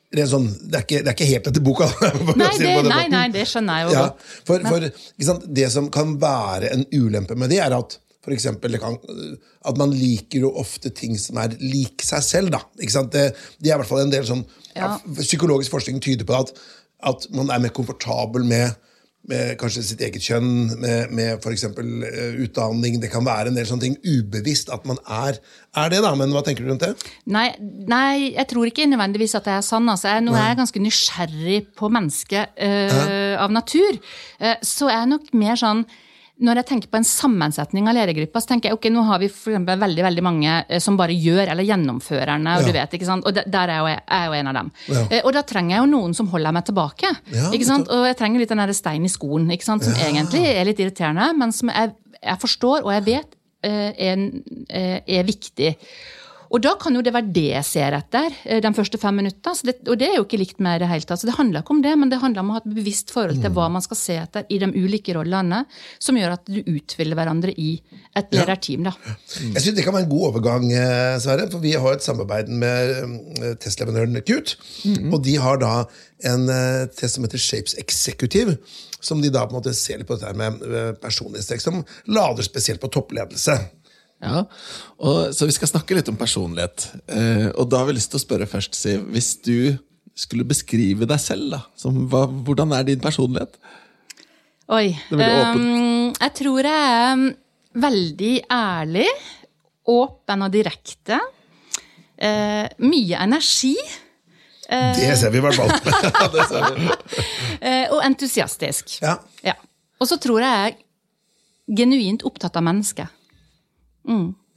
[0.09, 1.87] det er, sånn, det, er ikke, det er ikke helt etter boka.
[2.39, 4.05] nei, si det, nei, nei, det skjønner jeg jo Ja,
[4.47, 4.85] for, for
[5.27, 8.97] sant, Det som kan være en ulempe med det, er at for eksempel, kan,
[9.65, 12.51] at man liker jo ofte ting som er lik seg selv.
[12.55, 13.13] da, ikke sant?
[13.15, 14.43] Det, det er i hvert fall en del sånn,
[14.75, 14.97] ja.
[15.17, 16.53] Psykologisk forskning tyder på at,
[17.09, 18.75] at man er mer komfortabel med,
[19.31, 20.49] med kanskje sitt eget kjønn,
[20.81, 21.63] med, med f.eks.
[21.79, 22.99] Uh, utdanning.
[22.99, 25.39] Det kan være en del sånne ting ubevisst at man er,
[25.79, 26.03] er det.
[26.03, 26.91] da, Men hva tenker du rundt det?
[27.31, 29.87] Nei, nei, jeg tror ikke nødvendigvis at det er sann.
[29.91, 34.03] Altså, jeg, nå er jeg ganske nysgjerrig på mennesket øh, av natur.
[34.59, 35.87] så så er jeg nok mer sånn
[36.39, 39.27] når jeg tenker på en sammensetning av ledergruppa, så tenker jeg ok, nå har vi
[39.27, 42.53] for eksempel veldig veldig mange eh, som bare gjør eller gjennomførerne.
[42.55, 42.67] og Ja.
[42.67, 43.25] du vet, ikke sant?
[43.27, 44.71] Og de- der er jo jeg, er jo en av dem.
[44.87, 45.03] Ja.
[45.11, 47.11] Eh, Og da trenger jeg jo noen som holder meg tilbake.
[47.33, 47.89] Ja, ikke sant?
[47.89, 49.83] Og jeg trenger litt den der stein i skoen, ikke sant?
[49.83, 51.91] som egentlig er litt irriterende, men som jeg,
[52.23, 55.75] jeg forstår og jeg vet eh, er, er viktig.
[56.49, 59.55] Og da kan jo det være det jeg ser etter eh, de første fem minuttene.
[59.55, 61.21] Så det, og det er jo ikke likt med det hele tatt.
[61.21, 63.41] Så det handler ikke om det, men det handler om å ha et bevisst forhold
[63.43, 65.61] til hva man skal se etter i de ulike rollene,
[66.01, 67.71] som gjør at du utfyller hverandre i
[68.17, 68.89] et lærerteam.
[68.89, 68.95] da.
[69.37, 71.49] Jeg synes Det kan være en god overgang, eh, Sverre.
[71.53, 74.57] For vi har et samarbeid med eh, testleverandøren Qt.
[75.13, 75.73] Og de har da
[76.29, 76.49] en
[76.91, 78.57] test som heter Shapes Executive.
[78.99, 80.59] Som de da på en måte ser litt på dette med
[80.99, 83.55] personlighetstrekk, som lader spesielt på toppledelse.
[84.19, 84.43] Ja,
[84.99, 86.89] og, Så vi skal snakke litt om personlighet.
[87.07, 89.05] Eh, og da har vi lyst til å spørre først, Siv.
[89.13, 89.77] Hvis du
[90.19, 93.55] skulle beskrive deg selv, da, som, hva, hvordan er din personlighet?
[94.69, 94.91] Oi.
[95.15, 97.23] ehm, jeg tror jeg er um,
[97.79, 99.07] veldig ærlig,
[99.89, 101.17] åpen og direkte.
[102.19, 103.73] Eh, mye energi.
[104.69, 105.71] Det ser vi i hvert fall.
[107.59, 109.01] Eh, og entusiastisk.
[109.01, 109.17] ja.
[109.43, 109.57] Ja.
[109.99, 110.77] Og så tror jeg jeg er
[111.75, 113.18] genuint opptatt av mennesket.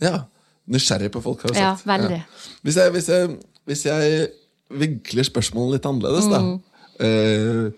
[0.03, 0.25] Ja,
[0.73, 2.09] Nysgjerrig på folk, har du Ja, veldig.
[2.09, 2.23] veldig.
[2.63, 3.31] Hvis, jeg, hvis, jeg,
[3.67, 4.29] hvis jeg
[4.71, 6.61] vinkler spørsmålet litt annerledes, da Mm.
[7.01, 7.71] eh,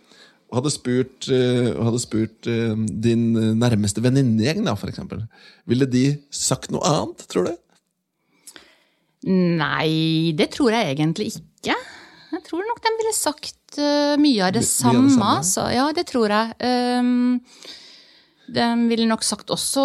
[0.53, 5.25] og hadde spurt, eh, hadde spurt eh, din nærmeste venninnegjeng, da, for eksempel.
[5.67, 7.57] Ville de sagt noe annet, tror du?
[9.27, 11.75] Nei, det tror jeg egentlig ikke.
[12.35, 14.99] Jeg tror nok de ville sagt eh, mye av det My- samme.
[14.99, 15.45] av det samme.
[15.49, 16.55] Så, ja, det tror jeg.
[17.01, 17.41] Um,
[18.49, 19.85] de ville nok sagt også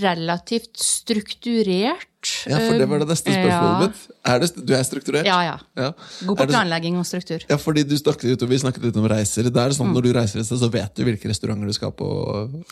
[0.00, 2.06] relativt strukturert.
[2.44, 3.78] Ja, for det var det neste spørsmålet Ja.
[3.86, 4.00] mitt.
[4.28, 5.24] Er det, du er strukturert?
[5.26, 5.56] Ja, ja.
[5.76, 5.92] Ja.
[6.26, 7.40] God på det- planlegging og struktur.
[7.48, 9.42] Ja, fordi du snakket, Vi snakket litt om reiser.
[9.44, 9.80] Det er det Mm.
[9.80, 12.64] sånn Når du reiser et sted, så vet du hvilke restauranter du skal på.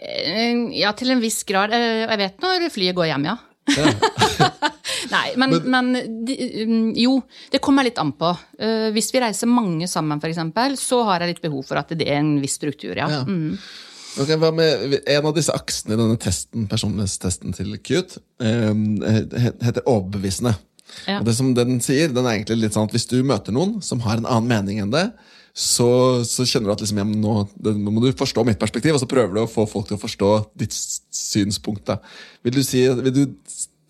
[0.00, 1.72] Eh, Ja, til en viss grad.
[1.72, 3.36] Eh, Jeg vet når flyet går hjem, ja.
[3.76, 3.92] ja.
[5.10, 8.30] Nei, men, men, de, um, jo, det kommer litt an på.
[8.58, 10.36] Eh, Hvis vi reiser mange sammen, f.eks.,
[10.80, 13.08] så har jeg litt behov for at det er en viss struktur, ja.
[13.08, 13.24] Ja.
[13.24, 13.58] Mm.
[14.20, 18.72] Ok, hva med En av disse aksene i denne testen, personlighetstesten til Cute eh,
[19.64, 20.52] heter overbevisende.
[21.06, 21.20] Ja.
[21.20, 23.78] Og det som den sier, den er egentlig litt sånn at hvis du møter noen
[23.84, 25.06] som har en annen mening enn det,
[25.52, 25.88] så,
[26.24, 29.02] så kjenner du at liksom, ja, nå, det, nå må du forstå mitt perspektiv, og
[29.02, 31.84] så prøver du å få folk til å forstå ditt synspunkt.
[31.88, 31.98] Da.
[32.44, 33.22] Vil, du si, vil du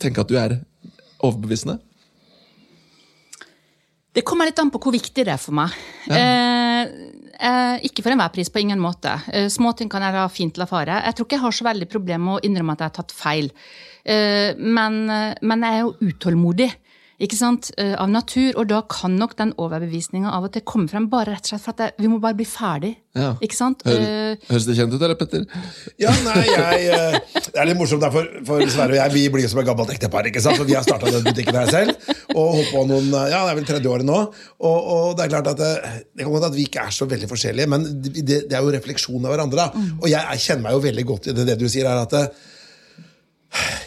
[0.03, 0.59] tenke at du er
[1.23, 1.79] overbevisende?
[4.13, 5.73] Det kommer litt an på hvor viktig det er for meg.
[6.13, 6.83] Eh,
[7.49, 9.15] eh, ikke for enhver pris, på ingen måte.
[9.33, 10.99] Eh, Småting kan jeg ha fint la fare.
[11.07, 13.15] Jeg tror ikke jeg har så veldig problem med å innrømme at jeg har tatt
[13.17, 13.49] feil.
[14.05, 16.69] Eh, men, eh, men jeg er jo utålmodig.
[17.23, 17.69] Ikke sant?
[17.79, 21.37] Eh, Av natur, og da kan nok den overbevisninga av og til komme frem bare
[21.37, 22.97] rett og slett for at det, vi må bare bli ferdig.
[23.15, 23.35] Ja.
[23.45, 23.85] Ikke sant?
[23.87, 25.45] Hører, Eh, høres det kjent ut, eller, Petter?
[26.03, 27.19] Ja, nei, jeg, eh,
[27.53, 29.93] Det er litt morsomt, der, for, for Sverre og jeg vi blir som et gammelt
[29.95, 30.27] ektepar.
[30.27, 30.57] ikke sant?
[30.59, 31.95] For Vi har starta den butikken her selv,
[32.35, 34.19] og holdt på noen, ja, det er vel tredje året nå.
[34.59, 35.73] Og, og Det er klart at det,
[36.17, 38.73] det kan godt at vi ikke er så veldig forskjellige, men det, det er jo
[38.75, 39.69] refleksjon av hverandre.
[39.69, 39.87] da.
[40.01, 42.11] Og jeg, jeg kjenner meg jo veldig godt i det, det du sier, er at
[42.19, 42.25] det,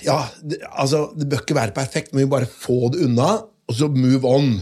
[0.09, 3.31] ja, det, altså, det bør ikke være perfekt, men vi bare få det unna,
[3.65, 4.57] og så move on.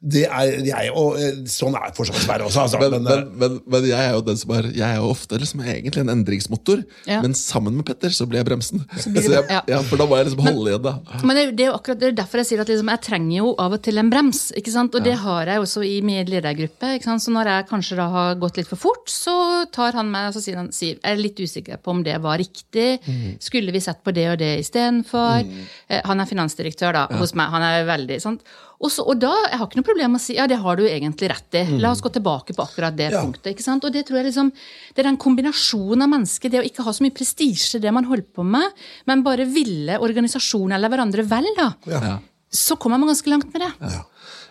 [0.00, 2.60] Det er jeg, og eh, Sånn er for så også.
[2.62, 5.00] Altså, Men, men, men, eh, men, men jeg er jo den som er Jeg er
[5.00, 7.18] jo ofte liksom egentlig en endringsmotor, Ja.
[7.24, 8.84] men sammen med Petter så blir jeg bremsen.
[8.94, 9.62] Så blir du- jeg, ja.
[9.66, 10.92] ja, For da må jeg liksom holde igjen, da.
[11.24, 13.02] Men det, er det er jo akkurat det er derfor jeg sier at liksom, jeg
[13.08, 14.44] trenger jo av og til en brems.
[14.54, 14.94] ikke sant?
[14.94, 16.92] Og det har jeg også i min ledergruppe.
[16.94, 17.24] ikke sant?
[17.26, 20.38] Så når jeg kanskje da har gått litt for fort, så tar han meg og
[20.38, 23.00] så sier han Siv, jeg er litt usikker på om det var riktig.
[23.42, 25.42] Skulle vi sett på det og det istedenfor?
[25.42, 25.66] Mm.
[26.06, 27.50] Han er finansdirektør da, hos meg.
[27.50, 28.44] Han er veldig, sant?
[28.78, 30.76] Og, så, og da, Jeg har ikke noe problem med å si ja, det har
[30.78, 31.64] du egentlig rett i.
[31.82, 33.22] La oss gå tilbake på akkurat det Ja.
[33.24, 33.50] punktet.
[33.56, 33.82] ikke sant?
[33.84, 34.52] Og det tror jeg liksom,
[34.94, 37.92] det er den kombinasjonen av mennesker, det å ikke ha så mye prestisje i det
[37.92, 38.70] man holder på med,
[39.10, 42.18] men bare ville organisasjonen eller hverandre vel, da Ja.
[42.50, 44.04] så kommer man ganske langt med det.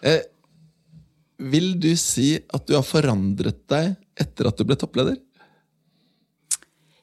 [0.03, 0.21] Eh,
[1.39, 5.17] vil du si at du har forandret deg etter at du ble toppleder?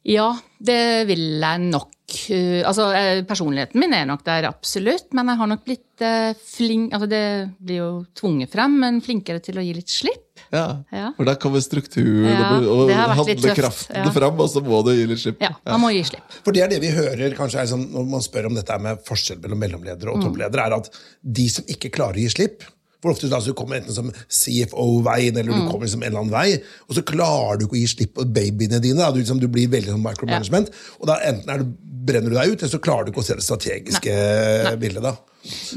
[0.05, 0.29] Ja,
[0.61, 1.91] det vil jeg nok.
[2.29, 6.37] Uh, altså, eh, Personligheten min er nok der, absolutt, men jeg har nok blitt uh,
[6.37, 7.23] flink altså Det
[7.65, 10.21] blir jo tvunget frem, men flinkere til å gi litt slipp.
[10.53, 10.67] Ja.
[10.93, 11.09] Ja.
[11.17, 14.13] For der kommer strukturen Ja, og, handlekraften ja.
[14.13, 15.41] fram, og så må du gi litt slipp.
[15.43, 16.39] Ja, Man må gi slipp.
[16.45, 18.85] For det er det vi hører kanskje er sånn, når man spør om dette er
[18.85, 20.93] med forskjell mellom mellomledere og toppledere, er at
[21.41, 22.69] de som ikke klarer å gi slipp
[23.05, 26.25] for ofte da, så du kommer enten som CFO-veien eller du kommer som en eller
[26.25, 29.01] annen vei, og så klarer du ikke å gi slipp på babyene dine.
[29.03, 29.13] Da.
[29.15, 30.73] Du, liksom, du blir veldig sånn micromanagement.
[31.01, 31.71] Og da enten er du,
[32.05, 34.17] brenner du deg ut, eller så klarer du ikke å se det strategiske
[34.81, 35.05] bildet.
[35.05, 35.15] da.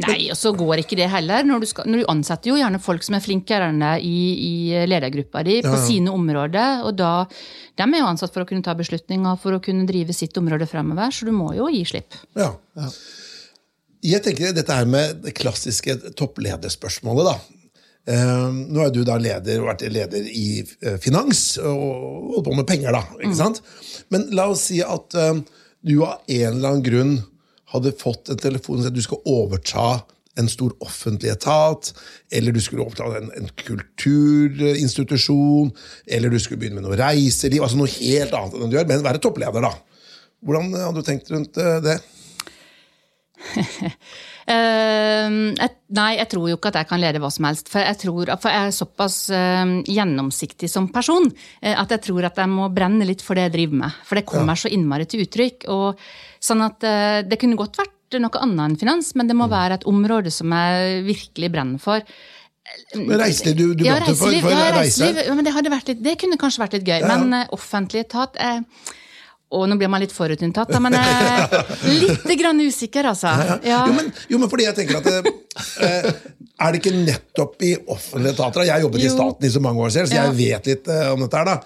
[0.05, 1.43] Nei, og så går ikke det heller.
[1.43, 4.19] Når du, skal, når du ansetter jo gjerne folk som er flinkere enn deg i,
[4.47, 8.63] i ledergruppa di på sine områder, og da de er jo ansatt for å kunne
[8.63, 12.15] ta beslutninger, for å kunne drive sitt område fremover, så du må jo gi slipp.
[12.39, 12.91] Ja, Ja.
[14.05, 17.37] Jeg tenker dette her med det klassiske topplederspørsmålet, da.
[18.07, 22.67] Eh, nå er du da leder, vært leder i eh, finans og holdt på med
[22.69, 23.03] penger, da.
[23.19, 23.59] ikke sant?
[24.13, 25.41] Men la oss si at eh,
[25.83, 27.17] du av en eller annen grunn
[27.73, 29.87] hadde fått en telefon som at du skal overta
[30.37, 31.93] en stor offentlig etat,
[32.31, 35.71] eller du skulle overta en, en kulturinstitusjon,
[36.05, 39.07] eller du skulle begynne med noe reiseliv, altså noe helt annet enn du gjør, men
[39.07, 39.73] være toppleder, da.
[40.45, 41.97] Hvordan hadde du tenkt rundt eh, det?
[44.47, 47.67] Eh, jeg, nei, jeg tror jo ikke at jeg kan lede hva som helst.
[47.67, 51.27] For jeg, tror, for jeg er såpass eh, gjennomsiktig som person
[51.59, 53.97] eh, at jeg tror at jeg må brenne litt for det jeg driver med.
[54.07, 55.67] For det kommer så innmari til uttrykk.
[55.75, 55.99] Og,
[56.39, 59.81] sånn at eh, Det kunne godt vært noe annet enn finans, men det må være
[59.81, 62.07] et område som jeg virkelig brenner for.
[62.95, 64.79] Men reiseliv, du, du ja, reiseliv, for, reiseliv, for ja, reise.
[64.79, 66.99] reiseliv ja, men det, litt, det kunne kanskje vært litt gøy.
[66.99, 67.15] Ja.
[67.15, 68.59] Men uh, offentlig etat eh,
[69.55, 71.47] Og nå blir man litt forutinntatt, da, men er
[71.87, 73.31] litt grann usikker, altså.
[73.63, 73.85] Ja.
[73.87, 75.33] Jo, men, jo, men fordi jeg tenker at det,
[75.87, 76.09] eh,
[76.57, 78.65] Er det ikke nettopp i offentlige etater?
[78.67, 80.23] Jeg har jobbet i staten i så mange år selv, så Ja.
[80.27, 81.45] jeg vet litt eh, om dette her.
[81.45, 81.59] da,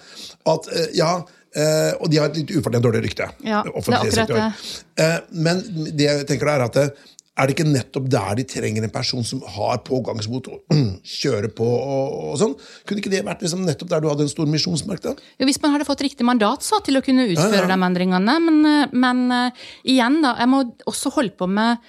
[0.54, 1.10] at eh, ja,
[1.56, 3.30] eh, Og de har et litt ufortjent dårlig rykte.
[3.42, 4.68] Ja, det er akkurat.
[5.00, 5.62] Eh, men
[5.96, 6.92] det jeg tenker er at eh,
[7.32, 10.74] er det ikke nettopp der de trenger en person som har pågangsmot og
[11.20, 12.54] kjører på og, og sånn?
[12.84, 15.08] Kunne ikke det vært liksom nettopp der du hadde en stor misjonsmark?
[15.40, 17.72] Hvis man hadde fått riktig mandat så, til å kunne utføre Ja, ja.
[17.72, 18.38] de endringene.
[18.44, 20.36] Men, eh, men eh, igjen, da.
[20.42, 21.80] Jeg må også holde på med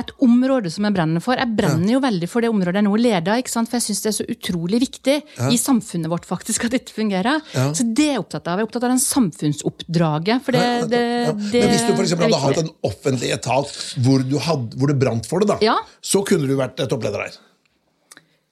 [0.00, 1.38] et område som jeg brenner for.
[1.38, 3.70] Jeg brenner jo veldig for det området jeg nå leder, ikke sant?
[3.70, 5.16] for jeg syns det er så utrolig viktig
[5.50, 7.40] i samfunnet vårt faktisk at dette fungerer.
[7.76, 8.58] Så det er jeg opptatt av.
[8.58, 10.42] Jeg er opptatt av den samfunnsoppdraget.
[10.46, 11.32] For det, Ja, det, ja.
[11.52, 13.70] det Men hvis du for eksempel er hadde hatt en offentlig etat
[14.04, 15.76] hvor, du hadde, hvor det brant for det, da, Ja.
[16.02, 17.38] så kunne du vært eh, toppleder her.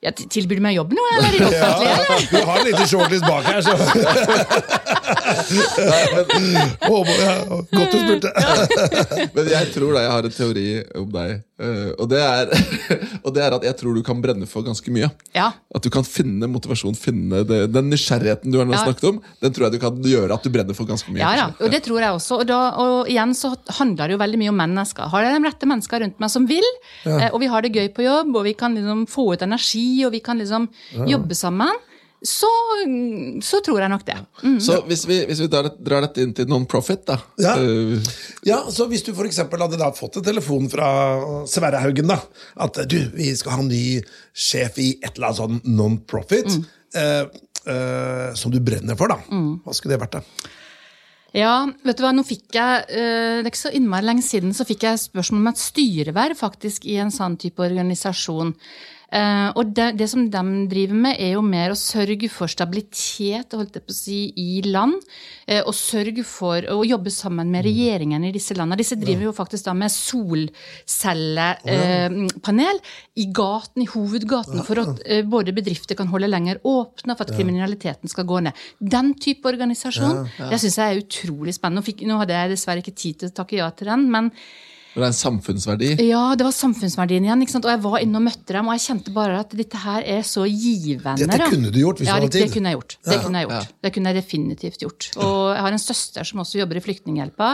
[0.05, 1.95] ja, Tilbyr du meg jobb nå, eller i det offentlige?
[1.99, 2.29] eller?
[2.31, 3.75] Vi har en liten shortlist bak her, så
[6.81, 7.35] Håper- ja,
[7.73, 8.33] Godt du spurte.
[9.35, 10.67] Men jeg tror da jeg har en teori
[11.01, 11.31] om deg.
[11.59, 12.53] eh, Og det, er,
[13.25, 15.11] og det er at jeg tror du kan brenne for ganske mye.
[15.37, 15.51] Ja.
[15.75, 18.83] At du kan finne motivasjon, finne det, den nysgjerrigheten du har Ja.
[18.85, 19.21] snakket om.
[19.43, 21.23] Den tror jeg du kan gjøre at du brenner for ganske mye.
[21.23, 22.41] Ja, ja, og det tror jeg også.
[22.43, 25.09] Og, da, og igjen så handler det jo veldig mye om mennesker.
[25.13, 26.67] Har jeg de rette mennesker rundt meg som vil,
[27.09, 30.05] eh, og vi har det gøy på jobb, og vi kan liksom få ut energi,
[30.07, 30.69] og vi kan liksom
[31.09, 31.73] jobbe sammen,
[32.25, 32.49] så,
[33.47, 34.17] så tror jeg nok det.
[34.43, 34.57] Mm.
[34.65, 37.55] Så hvis vi, hvis vi drar, drar dette inn til non-profit, da Ja.
[37.57, 37.99] eh,
[38.49, 40.89] Ja, så Hvis du for eksempel hadde da fått en telefon fra
[41.47, 42.19] Sverre Haugen da,
[42.57, 44.01] at du, vi skal ha en ny
[44.35, 46.51] sjef i et eller annet sånn non-profit,
[46.95, 47.25] eh,
[47.69, 49.21] eh, som du brenner for, da.
[49.29, 50.19] hva skulle det vært?
[50.19, 50.55] da?
[51.37, 54.55] Ja, vet du hva, nå fikk jeg, eh, Det er ikke så innmari lenge siden
[54.57, 58.55] så fikk jeg spørsmål om et styreverv faktisk i en sånn type organisasjon.
[59.09, 63.55] Eh, og det, det som de driver med, er jo mer å sørge for stabilitet
[63.57, 65.01] holdt jeg på å si, i land.
[65.49, 68.79] eh, og sørge for å jobbe sammen med regjeringene i disse landene.
[68.83, 72.77] Disse driver jo faktisk da med solcellepanel
[73.17, 77.37] i gaten, i hovedgaten, for at eh, både bedrifter kan holde lenger åpne, for at
[77.37, 78.53] kriminaliteten skal gå ned.
[78.79, 81.97] Den type organisasjon, det syns jeg er utrolig spennende.
[82.09, 84.25] Nå hadde jeg dessverre ikke tid til å takke ja til den, men
[84.99, 85.91] det er en samfunnsverdi.
[86.09, 87.45] ja, det var samfunnsverdien igjen.
[87.59, 90.27] Og jeg var inne og møtte dem, og jeg kjente bare at dette her er
[90.27, 91.17] så givende.
[91.23, 92.47] Dette kunne du gjort hvis du hadde det, tid.
[92.47, 92.97] Det kunne jeg gjort.
[93.09, 93.73] Det kunne jeg gjort.
[93.87, 95.11] Det kunne jeg definitivt gjort.
[95.23, 97.51] Og jeg har en søster som også jobber i Flyktninghjelpa.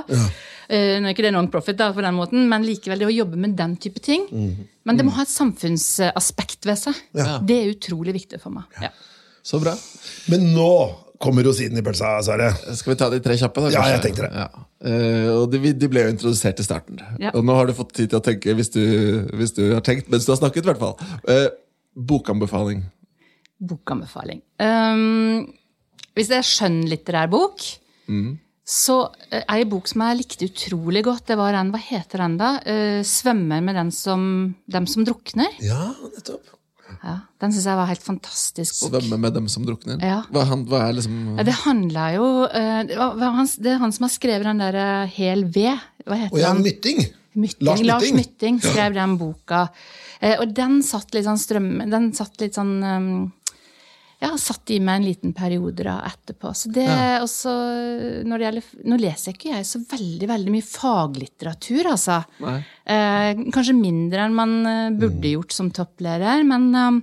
[0.64, 3.40] Eh, nå er ikke det non-profit, da, på den måten, men likevel det å jobbe
[3.40, 4.24] med den type ting.
[4.32, 4.68] Mm.
[4.84, 7.02] Men det må ha et samfunnsaspekt ved seg.
[7.12, 8.68] Det er utrolig viktig for meg.
[8.80, 8.92] Ja.
[9.44, 9.74] Så bra.
[10.32, 10.70] Men nå
[11.22, 12.50] kommer rosinen i pølsa, Sverre.
[12.76, 13.64] Skal vi ta de tre kjappe?
[13.64, 13.72] da?
[13.74, 14.44] Ja, jeg tenkte det.
[14.44, 14.64] Ja.
[14.84, 17.00] Uh, og de, de ble jo introdusert i starten.
[17.22, 17.32] Ja.
[17.34, 18.82] Og nå har du fått tid til å tenke, hvis du,
[19.38, 20.66] hvis du har tenkt mens du har snakket.
[20.66, 20.96] i hvert fall.
[21.28, 21.48] Uh,
[21.94, 22.84] bokanbefaling.
[23.64, 24.42] Bokanbefaling.
[24.60, 25.46] Um,
[26.14, 27.62] hvis det er skjønnlitterær bok,
[28.64, 28.96] så
[29.28, 32.36] eh, er en bok som jeg likte utrolig godt, det var den, hva heter den
[32.40, 32.50] da?
[32.64, 34.22] Uh, 'Svømmer med den som,
[34.70, 35.58] dem som drukner'.
[35.64, 36.53] Ja, nettopp.
[37.04, 38.94] Ja, den syns jeg var helt fantastisk bok.
[38.94, 39.98] Svømme med dem som drukner.
[40.00, 40.22] Ja.
[40.32, 43.92] Hva, han, hva er liksom Ja, det handla jo eh, det, han, det er han
[43.92, 45.84] som har skrevet den der eh, Hel ved.
[46.08, 46.64] Hva heter Og ja, han?
[46.64, 47.04] Mytting.
[47.34, 47.66] Mytting.
[47.68, 48.16] Lars Lars Mytting.
[48.22, 49.66] Mytting, skrev den boka.
[50.20, 51.70] Eh, og den satt litt sånn strøm...
[51.92, 53.10] Den satt litt sånn um,
[54.22, 56.52] Ja, satt i meg en liten periode da etterpå.
[56.56, 56.86] Så det
[57.20, 57.52] også
[58.24, 62.20] når det gjelder Nå leser jeg ikke jeg så veldig, veldig mye faglitteratur, altså.
[62.44, 67.00] Eh, kanskje mindre enn man eh, burde gjort som toppleder, men um,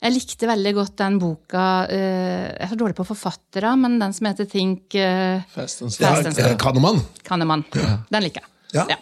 [0.00, 4.16] jeg likte veldig godt den boka eh, Jeg er så dårlig på forfattere, men den
[4.16, 6.32] som heter Think uh, Fast and Start.
[6.40, 7.02] Ja, Kahneman.
[7.26, 7.66] Kahneman.
[7.74, 8.52] Den liker jeg.
[8.78, 8.88] Ja.
[8.94, 9.00] Ja.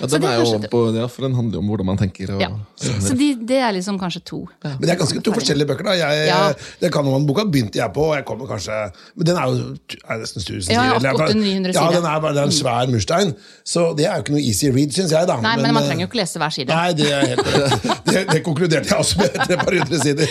[0.00, 2.32] Ja, den er jo på, ja, for den handler jo om hvordan man tenker.
[2.34, 2.48] Og, Ja.
[2.76, 4.40] Så de, det er liksom kanskje to.
[4.64, 5.84] Men det er ganske to forskjellige bøker.
[5.84, 5.92] da.
[6.00, 6.52] Jeg, Ja.
[6.80, 8.74] det kan man, Boka begynte jeg på, og jeg kommer kanskje
[9.16, 9.76] Men den er jo
[10.10, 10.96] er nesten 1000 Ja, sider.
[10.96, 13.34] eller 800-900 Ja, den er, det er en svær murstein.
[13.64, 15.26] Så det er jo ikke noe easy read, syns jeg.
[15.30, 15.38] da.
[15.40, 16.68] Nei, men, man eh, trenger jo ikke lese hver side.
[16.74, 17.46] Nei, det er helt
[18.10, 20.26] det, det konkluderte jeg også med etter et par hundre sider.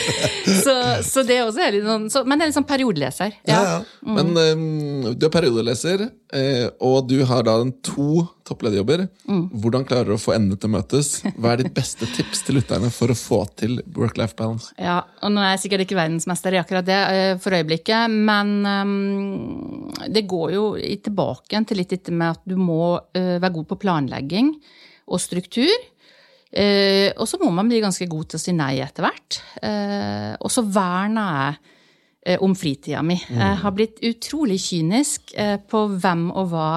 [0.64, 0.76] Så,
[1.08, 3.34] så det også er litt sånn, så, men det er litt sånn periodeleser.
[3.48, 3.64] Ja, Ja.
[3.64, 3.82] ja.
[4.04, 9.08] Men um, du er periodeleser, eh, og du har da en to topplederjobber.
[9.28, 9.44] Mm.
[9.64, 11.12] Hvordan klarer du å få endene til å møtes?
[11.36, 14.72] Hva er ditt beste tips til lytterne for å få til work-life balance?
[14.78, 18.54] Ja, og nå er jeg sikkert ikke verdensmester i akkurat det eh, for øyeblikket, men
[18.64, 20.68] um, det går jo
[21.04, 24.54] tilbake til litt dette med at du må uh, være god på planlegging
[25.10, 25.74] og struktur.
[26.54, 29.40] Uh, og så må man bli ganske god til å si nei etter hvert.
[29.58, 31.56] Uh, og så jeg
[32.26, 33.18] eh, om fritida mi.
[33.18, 35.34] Jeg har blitt utrolig kynisk
[35.68, 36.68] på hvem og hva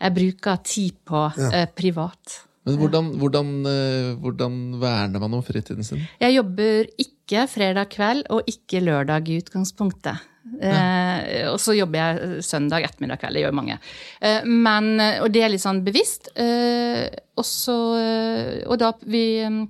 [0.00, 2.40] jeg bruker tid på eh, privat.
[2.64, 6.04] Men hvordan, hvordan, eh, hvordan verner man om fritiden sin?
[6.20, 10.30] Jeg jobber ikke fredag kveld og ikke lørdag i utgangspunktet.
[10.60, 13.36] Eh, og så jobber jeg søndag ettermiddag kveld.
[13.36, 13.78] Det gjør mange.
[14.20, 16.32] Eh, men, og det er litt sånn bevisst.
[16.40, 19.62] Eh, og, så, eh, og da vi eh,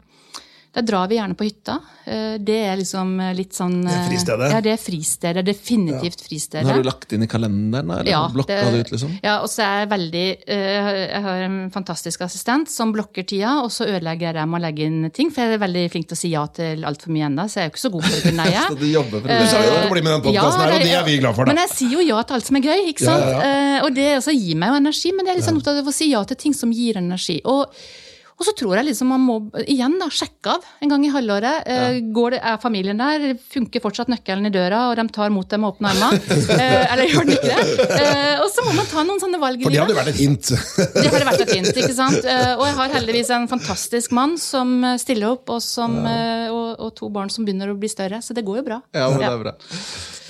[0.74, 1.76] da drar vi gjerne på hytta.
[2.04, 4.48] Eh, Det er liksom litt sånn Det er fristedet?
[4.52, 5.44] Ja, det er fristedet.
[5.46, 6.64] Definitivt fristedet.
[6.66, 8.90] Men har du lagt inn i kalenderen, eller Ja, blokka det, ut?
[8.92, 9.12] liksom?
[9.22, 13.60] Ja, og så er jeg veldig eh, Jeg har en fantastisk assistent som blokker tida,
[13.62, 16.18] og så ødelegger jeg dem å legge inn ting, for jeg er veldig flink til
[16.18, 18.22] å si ja til altfor mye ennå, så jeg er jo ikke så god på
[18.26, 18.66] det neie.
[18.74, 19.78] Så du jobber for Du sa jo det?
[19.78, 21.44] at du blir med i den podkasten her, og det er vi glad for.
[21.44, 21.52] Da.
[21.54, 23.28] Men jeg sier jo ja til alt som er gøy, ikke sant?
[23.30, 25.78] Ja, Eh, og det også gir meg jo energi, men jeg er litt sånn opptatt
[25.80, 27.40] av å si ja til ting som gir energi.
[27.44, 27.70] Og,
[28.34, 31.68] og så tror jeg liksom man må igjen da, sjekke av en gang i halvåret.
[31.70, 33.26] Eh, går det, er familien der?
[33.52, 36.18] Funker fortsatt nøkkelen i døra, og de tar mot dem med åpne armer?
[36.64, 37.86] Eh, eller gjør den ikke det?
[37.98, 40.20] Eh, og så må man ta noen sånne valg i For det hadde vært et
[40.20, 40.50] hint.
[40.94, 42.20] Det hadde vært et hint, ikke sant?
[42.26, 46.50] Eh, Og jeg har heldigvis en fantastisk mann som eh, stiller opp, og, som, eh,
[46.50, 48.80] og, og to barn som begynner å bli større, så det går jo bra.
[48.94, 49.56] Ja, men det er bra.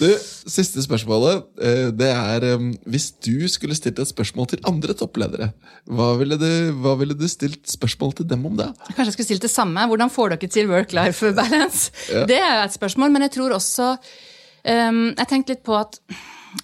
[0.01, 0.09] Du,
[0.51, 1.45] Siste spørsmålet.
[1.62, 2.47] eh, Det er
[2.86, 5.53] Hvis du skulle stilt et spørsmål til andre toppledere,
[5.86, 8.70] hva ville du, hva ville du stilt spørsmål til dem om det?
[8.95, 9.86] Kanskje jeg skulle stilt det samme.
[9.86, 11.92] Hvordan får dere til work-life balance?
[12.28, 16.01] Det er jo et spørsmål, men jeg tror også um, Jeg tenkte litt på at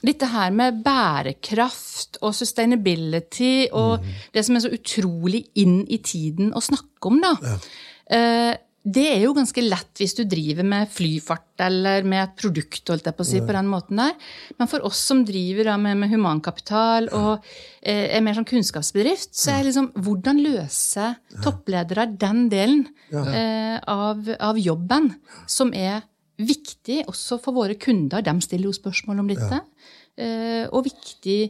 [0.07, 4.05] litt det her med bærekraft og sustainability og
[4.35, 7.33] det som er så utrolig inn i tiden å snakke om, da.
[8.11, 12.81] Eh, det er jo ganske lett hvis du driver med flyfart eller med et produkt,
[12.89, 14.14] holdt jeg på å si, på den måten der.
[14.57, 17.45] Men for oss som driver med, med humankapital og
[17.83, 21.11] eh, er mer sånn kunnskapsbedrift, så er liksom hvordan løse
[21.45, 25.12] toppledere den delen eh, av, av jobben
[25.45, 26.01] som er
[26.41, 28.24] viktig også for våre kunder.
[28.24, 29.61] De stiller jo spørsmål om dette.
[30.16, 31.41] Eh, og viktig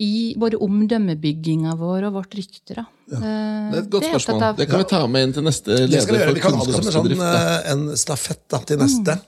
[0.00, 2.74] i både omdømmebygginga vår og vårt rykte.
[2.76, 2.84] da.
[3.08, 4.42] Det er et godt Det er spørsmål.
[4.42, 6.28] av- Det kan vi ta med inn til neste leder skal vi gjøre.
[6.28, 9.18] for Vi kan ha det som en, sånn, eh, en stafett da, til neste.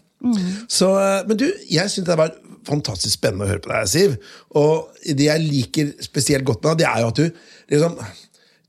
[0.68, 2.30] Så, eh, men du, jeg syns det var
[2.64, 4.16] fantastisk spennende å høre på deg, Siv.
[4.54, 7.32] Og det jeg liker spesielt godt med deg, det er jo at du
[7.70, 7.98] liksom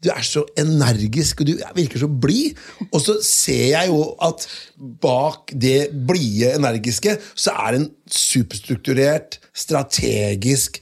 [0.01, 2.55] du er så energisk, og du virker så blid.
[2.91, 4.47] Og så ser jeg jo at
[4.79, 10.79] bak det blide, energiske, så er det en superstrukturert, strategisk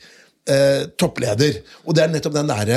[0.50, 1.60] eh, toppleder.
[1.86, 2.72] Og det er nettopp den der,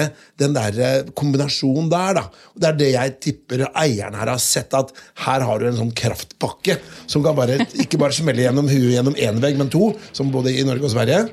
[0.77, 2.15] der kombinasjonen der.
[2.21, 2.25] da.
[2.55, 4.93] Og Det er det jeg tipper eieren her har sett, at
[5.27, 9.17] her har du en sånn kraftpakke som kan bare, ikke bare smelle gjennom huet gjennom
[9.17, 11.25] én vegg, men to, som både i Norge og Sverige.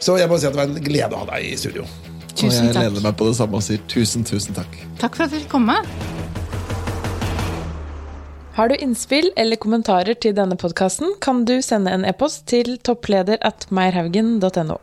[0.00, 1.84] Så jeg må si at det var en glede å ha deg i studio.
[1.84, 2.86] Og Tusen jeg takk.
[2.86, 4.78] lener meg på det samme og sier tusen, tusen takk.
[5.02, 5.76] Takk for at dere fikk komme.
[8.56, 13.38] Har du innspill eller kommentarer til denne podkasten, kan du sende en e-post til toppleder
[13.46, 14.78] at meierhaugen.no.